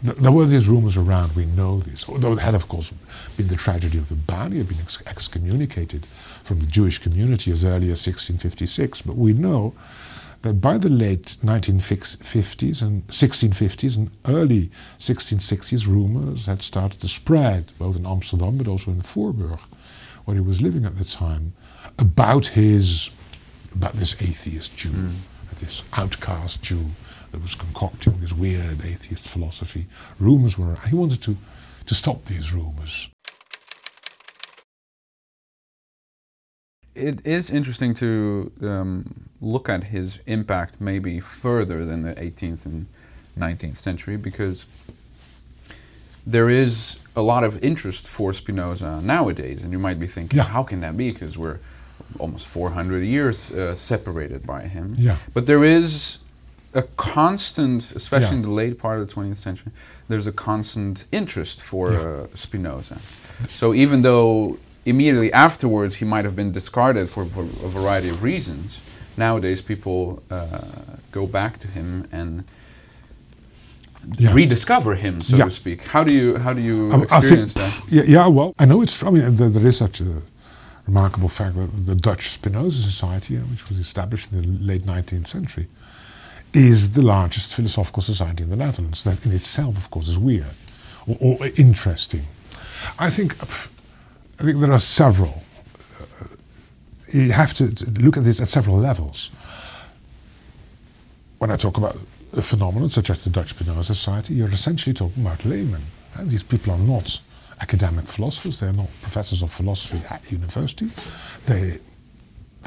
There 0.02 0.30
were 0.32 0.46
these 0.46 0.68
rumors 0.68 0.96
around, 0.96 1.34
we 1.34 1.44
know 1.44 1.80
this. 1.80 2.08
Although 2.08 2.32
it 2.34 2.38
had, 2.38 2.54
of 2.54 2.68
course, 2.68 2.92
been 3.36 3.48
the 3.48 3.56
tragedy 3.56 3.98
of 3.98 4.08
the 4.08 4.14
Ban. 4.14 4.52
He 4.52 4.58
had 4.58 4.68
been 4.68 4.78
ex- 4.80 5.02
excommunicated 5.06 6.06
from 6.44 6.60
the 6.60 6.66
Jewish 6.66 6.98
community 6.98 7.50
as 7.50 7.64
early 7.64 7.90
as 7.90 8.06
1656. 8.06 9.02
But 9.02 9.16
we 9.16 9.32
know 9.32 9.74
that 10.42 10.60
by 10.60 10.78
the 10.78 10.88
late 10.88 11.36
1950s 11.42 12.80
and 12.80 13.04
1650s 13.08 13.96
and 13.96 14.10
early 14.26 14.70
1660s, 15.00 15.86
rumors 15.88 16.46
had 16.46 16.62
started 16.62 17.00
to 17.00 17.08
spread, 17.08 17.72
both 17.78 17.96
in 17.96 18.06
Amsterdam 18.06 18.56
but 18.56 18.68
also 18.68 18.92
in 18.92 19.00
Voorburg, 19.02 19.58
where 20.24 20.36
he 20.36 20.40
was 20.40 20.62
living 20.62 20.84
at 20.84 20.96
the 20.98 21.04
time, 21.04 21.54
about 21.98 22.46
his 22.48 23.10
about 23.74 23.94
this 23.94 24.14
atheist 24.22 24.76
Jew, 24.76 24.90
Mm. 24.90 25.14
this 25.58 25.82
outcast 25.92 26.62
Jew 26.62 26.86
that 27.32 27.42
was 27.42 27.54
concocting 27.54 28.20
this 28.20 28.32
weird 28.32 28.84
atheist 28.84 29.28
philosophy. 29.28 29.86
Rumors 30.18 30.58
were 30.58 30.76
he 30.88 30.94
wanted 30.94 31.22
to 31.22 31.36
to 31.86 31.94
stop 31.94 32.24
these 32.26 32.52
rumors. 32.52 33.08
It 36.94 37.24
is 37.24 37.48
interesting 37.50 37.94
to 37.94 38.50
um, 38.62 39.28
look 39.40 39.68
at 39.68 39.84
his 39.84 40.18
impact 40.26 40.80
maybe 40.80 41.20
further 41.20 41.84
than 41.84 42.02
the 42.02 42.14
18th 42.14 42.66
and 42.66 42.86
19th 43.38 43.78
century 43.78 44.16
because 44.16 44.66
there 46.26 46.50
is 46.50 46.98
a 47.14 47.22
lot 47.22 47.44
of 47.44 47.62
interest 47.62 48.06
for 48.08 48.32
Spinoza 48.32 49.00
nowadays, 49.02 49.62
and 49.62 49.72
you 49.72 49.78
might 49.78 49.98
be 50.00 50.06
thinking, 50.08 50.36
Yeah. 50.38 50.44
how 50.44 50.62
can 50.64 50.80
that 50.80 50.96
be? 50.96 51.12
Because 51.12 51.38
we're 51.38 51.58
almost 52.18 52.46
400 52.48 53.02
years 53.04 53.50
uh, 53.52 53.74
separated 53.76 54.44
by 54.46 54.62
him. 54.62 54.94
Yeah. 54.98 55.16
But 55.34 55.46
there 55.46 55.62
is 55.64 56.18
a 56.74 56.82
constant, 56.96 57.92
especially 57.96 58.28
Yeah. 58.28 58.34
in 58.34 58.42
the 58.42 58.50
late 58.50 58.78
part 58.78 59.00
of 59.00 59.06
the 59.08 59.12
20th 59.14 59.38
century, 59.38 59.72
there's 60.08 60.26
a 60.26 60.32
constant 60.32 61.04
interest 61.12 61.60
for 61.62 61.92
Yeah. 61.92 61.98
uh, 62.00 62.26
Spinoza. 62.34 62.98
So 63.50 63.72
even 63.74 64.02
though 64.02 64.58
immediately 64.84 65.32
afterwards 65.32 65.96
he 65.96 66.04
might 66.04 66.24
have 66.24 66.34
been 66.36 66.52
discarded 66.52 67.08
for 67.08 67.22
a 67.22 67.68
variety 67.68 68.08
of 68.10 68.22
reasons, 68.22 68.80
nowadays 69.16 69.60
people 69.60 70.22
uh, 70.30 70.60
go 71.12 71.26
back 71.26 71.58
to 71.60 71.68
him 71.68 72.06
and 72.12 72.44
Yeah. 74.16 74.32
rediscover 74.32 74.94
him, 74.94 75.20
so 75.20 75.36
to 75.36 75.50
speak. 75.50 75.82
How 75.94 76.02
do 76.04 76.12
you 76.12 76.38
how 76.38 76.52
do 76.52 76.60
you 76.60 76.88
I- 76.90 76.94
I 76.94 76.98
think- 76.98 77.12
experience 77.12 77.52
that? 77.54 77.72
Yeah, 77.88 78.02
yeah, 78.06 78.26
well, 78.28 78.54
I 78.58 78.64
know 78.64 78.80
it's 78.82 78.96
true. 78.98 79.08
I 79.08 79.10
mean, 79.12 79.36
there, 79.36 79.50
there 79.50 79.66
is 79.66 79.76
such 79.76 80.00
a 80.00 80.22
remarkable 80.86 81.28
fact 81.28 81.56
that 81.56 81.70
the 81.86 81.94
Dutch 81.94 82.30
Spinoza 82.30 82.80
Society, 82.80 83.36
uh, 83.36 83.40
which 83.50 83.68
was 83.68 83.78
established 83.78 84.32
in 84.32 84.40
the 84.40 84.46
late 84.64 84.86
19th 84.86 85.26
century, 85.28 85.66
is 86.54 86.92
the 86.92 87.02
largest 87.02 87.54
philosophical 87.54 88.02
society 88.02 88.42
in 88.42 88.50
the 88.50 88.56
Netherlands. 88.56 89.04
That 89.04 89.24
in 89.24 89.32
itself, 89.32 89.76
of 89.76 89.90
course, 89.90 90.08
is 90.08 90.18
weird 90.18 90.54
or, 91.06 91.16
or 91.20 91.46
interesting. 91.56 92.22
I 92.98 93.10
think, 93.10 93.40
I 93.42 94.44
think 94.44 94.58
there 94.58 94.72
are 94.72 94.78
several. 94.78 95.42
Uh, 96.00 96.26
you 97.12 97.32
have 97.32 97.54
to, 97.54 97.64
look 98.00 98.16
at 98.16 98.24
this 98.24 98.40
at 98.40 98.48
several 98.48 98.76
levels. 98.76 99.30
When 101.38 101.50
I 101.50 101.56
talk 101.56 101.76
about 101.78 101.96
a 102.32 102.42
phenomenon 102.42 102.88
such 102.88 103.10
as 103.10 103.24
the 103.24 103.30
Dutch 103.30 103.50
Spinoza 103.50 103.94
Society, 103.94 104.34
you're 104.34 104.52
essentially 104.52 104.94
talking 104.94 105.22
about 105.24 105.44
laymen. 105.44 105.82
And 106.14 106.30
these 106.30 106.42
people 106.42 106.72
are 106.72 106.78
not 106.78 107.20
academic 107.60 108.06
philosophers, 108.06 108.60
they're 108.60 108.72
not 108.72 108.88
professors 109.02 109.42
of 109.42 109.52
philosophy 109.52 110.00
at 110.10 110.30
university. 110.30 110.88
They, 111.46 111.78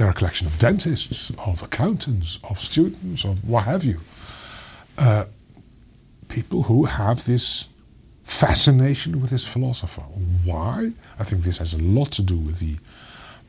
they're 0.02 0.10
a 0.10 0.14
collection 0.16 0.48
of 0.48 0.58
dentists, 0.58 1.32
of 1.38 1.62
accountants, 1.62 2.40
of 2.44 2.58
students, 2.58 3.24
of 3.24 3.48
what 3.48 3.66
have 3.66 3.84
you. 3.84 4.00
Uh, 4.98 5.26
people 6.28 6.64
who 6.64 6.86
have 6.86 7.26
this 7.26 7.68
fascination 8.24 9.22
with 9.22 9.30
this 9.30 9.46
philosopher. 9.46 10.02
Why? 10.44 10.94
I 11.20 11.24
think 11.24 11.44
this 11.44 11.60
has 11.60 11.76
a 11.76 11.84
lot 11.84 12.12
to 12.14 12.24
do 12.24 12.36
with 12.36 12.58
the 12.58 12.78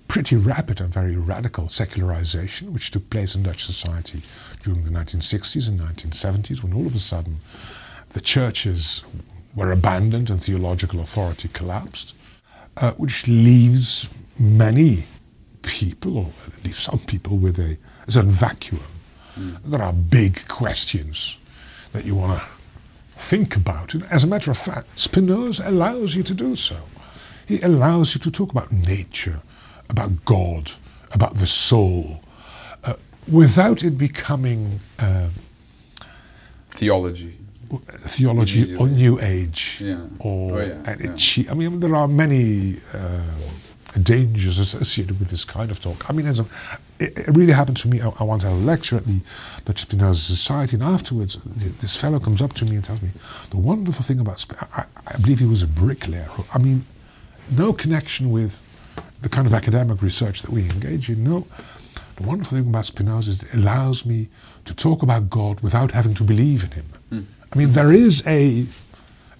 pretty 0.09 0.37
rapid 0.37 0.79
and 0.79 0.93
very 0.93 1.17
radical 1.17 1.69
secularization 1.69 2.75
which 2.75 2.91
took 2.91 3.09
place 3.09 3.35
in 3.35 3.45
Dutch 3.45 3.65
society 3.65 4.21
during 4.63 4.85
the 4.85 4.91
1960s 4.91 5.69
and 5.69 5.81
1970s 5.81 6.63
when 6.63 6.75
all 6.75 6.87
of 6.87 6.95
a 6.95 6.99
sudden 6.99 7.39
the 8.11 8.21
churches 8.21 9.03
were 9.55 9.73
abandoned 9.73 10.29
and 10.29 10.45
theological 10.45 11.01
authority 11.01 11.49
collapsed, 11.49 12.15
uh, 12.77 12.93
which 12.93 13.27
leaves 13.27 14.07
many 14.39 15.05
people, 15.63 16.17
or 16.19 16.27
at 16.57 16.65
least 16.65 16.81
some 16.81 16.99
people, 17.01 17.37
with 17.39 17.59
a, 17.59 17.77
a 18.07 18.13
certain 18.13 18.31
vacuum. 18.31 18.81
There 19.65 19.81
are 19.83 19.93
big 19.95 20.47
questions 20.49 21.39
that 21.93 22.05
you 22.05 22.15
want 22.15 22.39
to 22.39 22.45
think 23.17 23.57
about. 23.57 23.95
And 23.95 24.05
as 24.11 24.25
a 24.25 24.27
matter 24.27 24.51
of 24.51 24.59
fact, 24.59 24.99
Spinoza 24.99 25.63
allows 25.69 26.15
you 26.15 26.23
to 26.25 26.35
do 26.35 26.55
so. 26.57 26.77
He 27.47 27.61
allows 27.61 28.15
you 28.15 28.21
to 28.21 28.31
talk 28.31 28.51
about 28.51 28.71
nature, 28.73 29.41
about 29.89 30.25
God, 30.25 30.73
about 31.13 31.37
the 31.37 31.47
soul, 31.47 32.23
uh, 32.85 32.95
without 33.31 33.83
it 33.83 33.97
becoming 33.97 34.81
uh, 34.99 35.29
Theology. 36.69 37.39
theology 38.07 38.77
or 38.77 38.87
New 38.89 39.19
Age. 39.21 39.79
Yeah. 39.81 40.01
Or, 40.19 40.53
Oh, 40.53 40.61
yeah, 40.61 40.83
and 40.87 41.01
it 41.01 41.37
yeah. 41.39 41.51
I 41.51 41.55
mean, 41.55 41.81
there 41.81 41.95
are 41.97 42.09
many 42.09 42.77
uh, 42.95 43.23
dangers 44.01 44.59
associated 44.59 45.19
with 45.19 45.29
this 45.29 45.45
kind 45.45 45.71
of 45.71 45.81
talk. 45.81 46.09
I 46.09 46.13
mean, 46.13 46.27
as 46.27 46.41
a, 46.41 46.47
it, 46.99 47.19
it 47.19 47.37
really 47.37 47.53
happened 47.53 47.77
to 47.79 47.89
me. 47.89 48.01
I, 48.01 48.13
I 48.19 48.25
once 48.25 48.43
had 48.43 48.53
a 48.53 48.57
lecture 48.57 48.97
at 48.97 49.05
the 49.05 49.21
Dutch 49.65 49.81
Spinoza 49.81 50.21
Society, 50.21 50.77
and 50.77 50.83
afterwards, 50.83 51.37
th- 51.59 51.73
this 51.75 51.97
fellow 51.97 52.19
comes 52.19 52.41
up 52.41 52.53
to 52.55 52.65
me 52.65 52.77
and 52.77 52.85
tells 52.85 53.03
me 53.03 53.11
the 53.51 53.57
wonderful 53.59 54.05
thing 54.05 54.21
about. 54.21 54.39
Sp- 54.41 54.57
I, 54.75 54.85
I 55.07 55.19
believe 55.19 55.39
he 55.41 55.47
was 55.47 55.63
a 55.63 55.67
bricklayer. 55.67 56.29
I 56.55 56.59
mean, 56.59 56.85
no 57.51 57.73
connection 57.73 58.31
with 58.31 58.63
the 59.21 59.29
kind 59.29 59.47
of 59.47 59.55
academic 59.55 60.03
research 60.03 60.43
that 60.43 60.51
we 60.51 60.63
engage 60.63 61.09
in. 61.09 61.25
No. 61.25 61.47
The 62.17 62.25
wonderful 62.25 62.59
thing 62.59 62.69
about 62.69 62.85
Spinoza 62.85 63.31
is 63.31 63.43
it 63.43 63.55
allows 63.55 64.05
me 64.05 64.29
to 64.65 64.75
talk 64.75 65.03
about 65.03 65.31
God 65.31 65.61
without 65.61 65.93
having 65.93 66.15
to 66.15 66.25
believe 66.25 66.65
in 66.65 66.71
him. 66.73 66.85
Hmm. 67.09 67.21
I 67.53 67.59
mean, 67.59 67.73
there 67.73 67.93
is 67.93 68.23
a, 68.27 68.67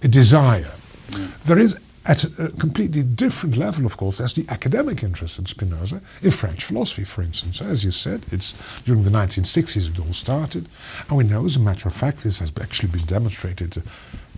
a 0.01 0.07
desire. 0.07 0.71
Hmm. 1.13 1.25
There 1.45 1.59
is, 1.59 1.79
at 2.05 2.23
a, 2.37 2.49
completely 2.59 3.01
different 3.03 3.55
level, 3.55 3.85
of 3.85 3.95
course, 3.95 4.17
there's 4.17 4.33
the 4.33 4.45
academic 4.49 5.03
interest 5.03 5.39
in 5.39 5.45
Spinoza, 5.45 6.01
in 6.21 6.31
French 6.31 6.65
philosophy, 6.65 7.05
for 7.05 7.21
instance. 7.21 7.61
As 7.61 7.85
you 7.85 7.91
said, 7.91 8.25
it's 8.31 8.53
during 8.81 9.03
the 9.03 9.09
1960s 9.09 9.89
it 9.89 9.99
all 9.99 10.11
started. 10.11 10.67
And 11.07 11.17
we 11.17 11.23
know, 11.23 11.45
as 11.45 11.55
a 11.55 11.61
matter 11.61 11.87
of 11.87 11.95
fact, 11.95 12.23
this 12.23 12.39
has 12.39 12.51
actually 12.61 12.89
been 12.89 13.05
demonstrated 13.05 13.81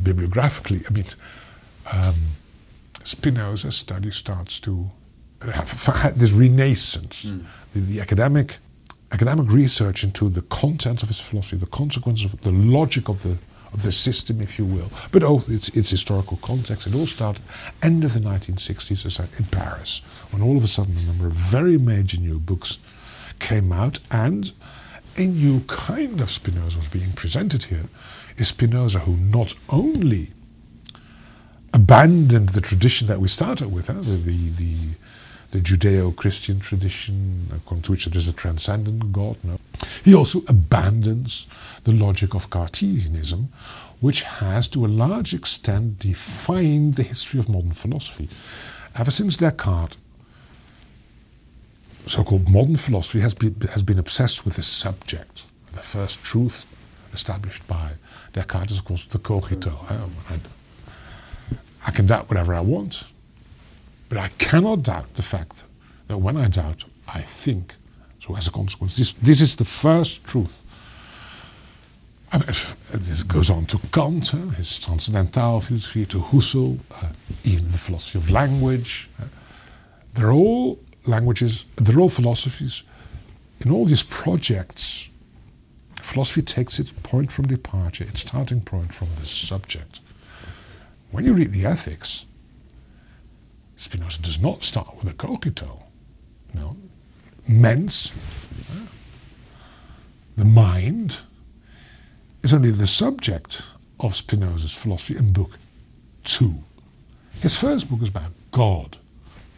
bibliographically. 0.02 0.84
I 0.88 0.94
mean, 0.94 1.06
um, 1.92 2.16
Spinoza's 3.04 3.78
study 3.78 4.12
starts 4.12 4.60
to 4.62 4.90
have 5.42 6.14
this 6.18 6.32
renaissance. 6.32 7.32
The, 7.74 7.80
the 7.80 8.00
academic 8.00 8.58
academic 9.12 9.50
research 9.50 10.04
into 10.04 10.30
the 10.30 10.42
contents 10.44 11.02
of 11.04 11.10
his 11.10 11.20
philosophy, 11.20 11.58
the 11.58 11.68
consequences 11.68 12.34
of 12.34 12.42
the 12.42 12.52
logic 12.52 13.08
of 13.08 13.24
the 13.24 13.38
of 13.76 13.84
the 13.84 13.92
system, 13.92 14.40
if 14.42 14.58
you 14.58 14.66
will, 14.66 14.90
but 15.12 15.22
oh, 15.22 15.44
its 15.48 15.68
its 15.70 15.90
historical 15.92 16.38
context. 16.42 16.88
It 16.88 16.96
all 16.96 17.06
started 17.06 17.44
end 17.84 18.04
of 18.06 18.14
the 18.14 18.22
1960s 18.22 19.06
as 19.06 19.20
I- 19.20 19.28
in 19.38 19.46
Paris, 19.46 20.02
when 20.32 20.42
all 20.42 20.56
of 20.58 20.64
a 20.64 20.68
sudden 20.68 20.98
a 20.98 21.02
number 21.02 21.28
of 21.28 21.34
very 21.34 21.78
major 21.78 22.18
new 22.20 22.40
books 22.40 22.80
came 23.40 23.74
out, 23.74 24.00
and 24.10 24.52
a 25.18 25.26
new 25.28 25.60
kind 25.68 26.22
of 26.22 26.32
Spinoza 26.32 26.78
was 26.80 26.88
being 26.88 27.12
presented 27.12 27.66
here. 27.66 27.90
Is 28.38 28.48
Spinoza 28.48 29.00
who 29.00 29.18
not 29.18 29.54
only 29.70 30.32
abandoned 31.74 32.50
the 32.50 32.62
tradition 32.62 33.08
that 33.08 33.20
we 33.20 33.28
started 33.28 33.70
with, 33.72 33.88
huh? 33.88 33.94
the, 34.02 34.16
the, 34.30 34.50
the, 34.52 34.76
the 35.56 35.62
Judeo-Christian 35.62 36.60
tradition, 36.60 37.48
according 37.56 37.84
to 37.84 37.92
which 37.92 38.06
there 38.06 38.18
is 38.18 38.28
a 38.28 38.34
transcendent 38.34 39.14
God. 39.14 39.38
No, 39.42 39.58
he 40.04 40.14
also 40.14 40.42
abandons 40.50 41.48
the 41.86 41.94
logic 41.94 42.34
of 42.36 42.50
Cartesianism, 42.50 43.48
which 44.02 44.24
has, 44.24 44.68
to 44.68 44.86
a 44.86 44.88
large 44.88 45.34
extent, 45.34 46.00
defined 46.00 46.96
the 46.96 47.04
history 47.04 47.40
of 47.40 47.48
modern 47.48 47.72
philosophy. 47.72 48.28
Ever 48.96 49.12
since 49.12 49.38
Descartes, 49.38 49.96
so-called 52.06 52.50
modern 52.50 52.76
philosophy 52.76 53.22
has 53.22 53.34
been, 53.34 53.56
has 53.72 53.82
been 53.82 53.98
obsessed 53.98 54.44
with 54.44 54.58
the 54.58 54.64
subject. 54.64 55.44
The 55.72 55.82
first 55.82 56.22
truth 56.22 56.66
established 57.14 57.66
by 57.66 57.92
Descartes 58.34 58.74
is, 58.74 58.80
of 58.80 58.86
course, 58.86 59.06
the 59.06 59.20
cogito. 59.20 59.86
Eh? 59.90 60.34
I- 60.34 60.40
I 61.88 61.92
can 61.92 62.08
doubt 62.08 62.30
whatever 62.30 62.54
I 62.54 62.62
want, 62.62 63.06
but 64.10 64.18
I 64.18 64.30
cannot 64.38 64.84
doubt 64.84 65.14
the 65.16 65.24
fact 65.24 65.64
that 66.08 66.18
when 66.18 66.38
I 66.38 66.48
doubt, 66.48 66.86
I 67.08 67.22
think. 67.22 67.76
So 68.26 68.36
as 68.36 68.48
a 68.48 68.52
consequence, 68.52 68.98
this, 68.98 69.12
this 69.14 69.42
is 69.42 69.56
the 69.56 69.66
first 69.66 70.24
truth. 70.26 70.62
I 72.32 72.40
mean, 72.40 72.48
this 72.92 73.24
goes 73.24 73.50
on 73.50 73.66
to 73.68 73.78
Kant, 73.92 74.30
huh, 74.30 74.50
his 74.58 74.80
transcendental 74.80 75.62
philosophy, 75.62 76.06
to 76.08 76.20
Husserl, 76.20 76.80
uh, 76.92 77.10
even 77.44 77.72
the 77.72 77.78
philosophy 77.78 78.18
of 78.18 78.30
language. 78.30 79.10
uh, 79.20 79.26
they're 80.16 80.32
all 80.32 80.80
languages, 81.06 81.66
they're 81.76 82.00
all 82.00 82.10
philosophies. 82.10 82.84
In 83.62 83.72
all 83.72 83.86
these 83.86 84.04
projects, 84.04 85.10
philosophy 86.02 86.42
takes 86.42 86.80
its 86.80 86.92
point 86.92 87.32
from 87.32 87.48
departure, 87.48 88.06
its 88.06 88.22
starting 88.22 88.62
point 88.62 88.94
from 88.94 89.08
the 89.20 89.26
subject. 89.26 90.00
When 91.12 91.26
you 91.26 91.34
read 91.34 91.52
the 91.52 91.66
ethics, 91.66 92.26
Spinoza 93.86 94.20
does 94.20 94.42
not 94.42 94.64
start 94.64 94.98
with 94.98 95.08
a 95.08 95.14
cogito. 95.14 95.84
No. 96.56 96.76
Mens, 97.48 98.12
the 100.36 100.44
mind, 100.44 101.20
is 102.42 102.52
only 102.52 102.72
the 102.72 102.88
subject 102.88 103.62
of 104.00 104.16
Spinoza's 104.16 104.74
philosophy 104.74 105.16
in 105.16 105.34
book 105.34 105.60
two. 106.24 106.56
His 107.42 107.60
first 107.60 107.88
book 107.88 108.02
is 108.02 108.10
about 108.10 108.32
God. 108.50 108.98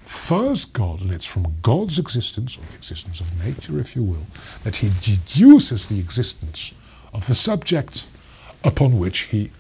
first 0.08 0.74
God, 0.74 1.02
and 1.02 1.12
it's 1.12 1.26
from 1.26 1.56
God's 1.62 2.00
existence, 2.00 2.58
or 2.58 2.62
the 2.62 2.76
existence 2.76 3.22
of 3.22 3.46
nature, 3.46 3.80
if 3.80 3.96
you 3.96 4.04
will, 4.04 4.26
that 4.64 4.78
he 4.78 4.90
deduces 5.02 5.86
the 5.86 6.00
existence 6.00 6.74
of 7.14 7.28
the 7.28 7.36
subject 7.36 8.06
upon 8.64 9.00
which 9.00 9.20
he 9.20 9.52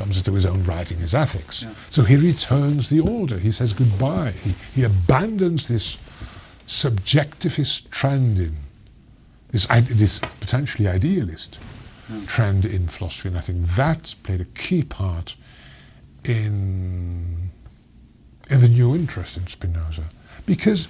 comes 0.00 0.16
into 0.16 0.32
his 0.32 0.46
own 0.46 0.64
writing, 0.64 0.98
his 0.98 1.14
ethics. 1.14 1.62
Yeah. 1.62 1.74
So 1.90 2.02
he 2.02 2.16
returns 2.16 2.88
the 2.88 3.00
order. 3.00 3.38
He 3.38 3.50
says 3.50 3.74
goodbye. 3.74 4.32
He, 4.44 4.54
he 4.74 4.82
abandons 4.82 5.68
this 5.68 5.98
subjectivist 6.66 7.90
trend 7.90 8.38
in 8.38 8.56
this, 9.52 9.66
this 9.66 10.18
potentially 10.18 10.88
idealist 10.88 11.58
trend 12.26 12.64
in 12.64 12.88
philosophy, 12.88 13.28
and 13.28 13.38
I 13.38 13.40
think 13.40 13.58
that 13.76 14.14
played 14.22 14.40
a 14.40 14.50
key 14.64 14.82
part 14.82 15.36
in 16.24 17.50
in 18.48 18.60
the 18.60 18.68
new 18.68 18.94
interest 18.94 19.36
in 19.36 19.46
Spinoza, 19.46 20.06
because 20.44 20.88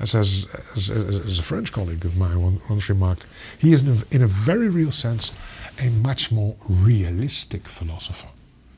as 0.00 0.14
as, 0.14 0.48
as, 0.76 0.90
as 0.90 1.38
a 1.38 1.42
French 1.42 1.72
colleague 1.72 2.04
of 2.04 2.16
mine 2.16 2.60
once 2.68 2.88
remarked, 2.88 3.26
he 3.58 3.72
is 3.72 3.80
in 3.82 3.88
a, 3.96 4.14
in 4.16 4.22
a 4.22 4.26
very 4.26 4.68
real 4.68 4.92
sense 4.92 5.32
a 5.78 5.90
much 5.90 6.30
more 6.32 6.56
realistic 6.68 7.68
philosopher. 7.68 8.28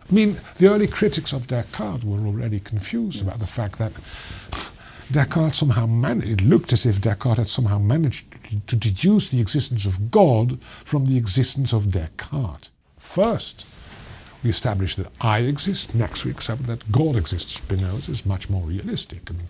I 0.09 0.13
mean, 0.13 0.37
the 0.59 0.69
early 0.69 0.89
critics 0.89 1.33
of 1.33 1.47
Descartes 1.47 2.05
were 2.05 2.27
already 2.27 2.61
confused 2.61 3.23
about 3.23 3.39
the 3.39 3.47
fact 3.47 3.79
that 3.79 3.93
Descartes 5.11 5.59
somehow 5.59 5.87
managed, 5.87 6.41
it 6.41 6.45
looked 6.45 6.73
as 6.73 6.87
if 6.87 7.01
Descartes 7.01 7.39
had 7.39 7.49
somehow 7.49 7.79
managed 7.79 8.27
to, 8.69 8.77
deduce 8.77 9.31
the 9.31 9.41
existence 9.41 9.87
of 9.87 10.11
God 10.11 10.61
from 10.63 11.07
the 11.07 11.17
existence 11.17 11.73
of 11.73 11.91
Descartes. 11.91 12.71
First, 12.99 13.67
we 14.43 14.51
establish 14.51 14.97
that 14.97 15.09
I 15.21 15.41
exist, 15.41 15.95
next 15.95 16.25
we 16.25 16.31
accept 16.31 16.67
that 16.67 16.91
God 16.91 17.17
exists. 17.17 17.55
Spinoza 17.55 18.11
is 18.13 18.25
much 18.25 18.49
more 18.49 18.63
realistic. 18.63 19.31
I 19.31 19.35
mean, 19.35 19.49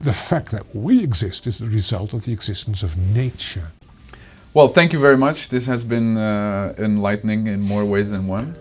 the 0.00 0.12
fact 0.12 0.50
that 0.50 0.74
we 0.74 1.02
exist 1.02 1.46
is 1.46 1.58
the 1.58 1.66
result 1.66 2.12
of 2.12 2.24
the 2.24 2.32
existence 2.32 2.82
of 2.82 2.96
nature. 2.96 3.70
Well, 4.54 4.68
thank 4.68 4.92
you 4.92 5.00
very 5.00 5.16
much. 5.16 5.48
This 5.48 5.66
has 5.66 5.82
been 5.82 6.16
uh, 6.16 6.74
enlightening 6.78 7.48
in 7.48 7.60
more 7.60 7.84
ways 7.84 8.10
than 8.12 8.28
one, 8.28 8.54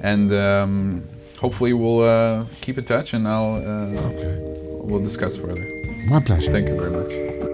and 0.00 0.32
um, 0.32 1.02
hopefully 1.40 1.72
we'll 1.72 2.02
uh, 2.02 2.44
keep 2.60 2.78
in 2.78 2.84
touch, 2.84 3.12
and 3.12 3.26
I'll 3.26 3.56
uh, 3.56 4.00
Okay. 4.12 4.36
we'll 4.84 5.02
discuss 5.02 5.36
further. 5.36 5.66
My 6.06 6.20
pleasure. 6.20 6.52
Thank 6.52 6.68
you 6.68 6.76
very 6.76 6.90
much. 6.92 7.51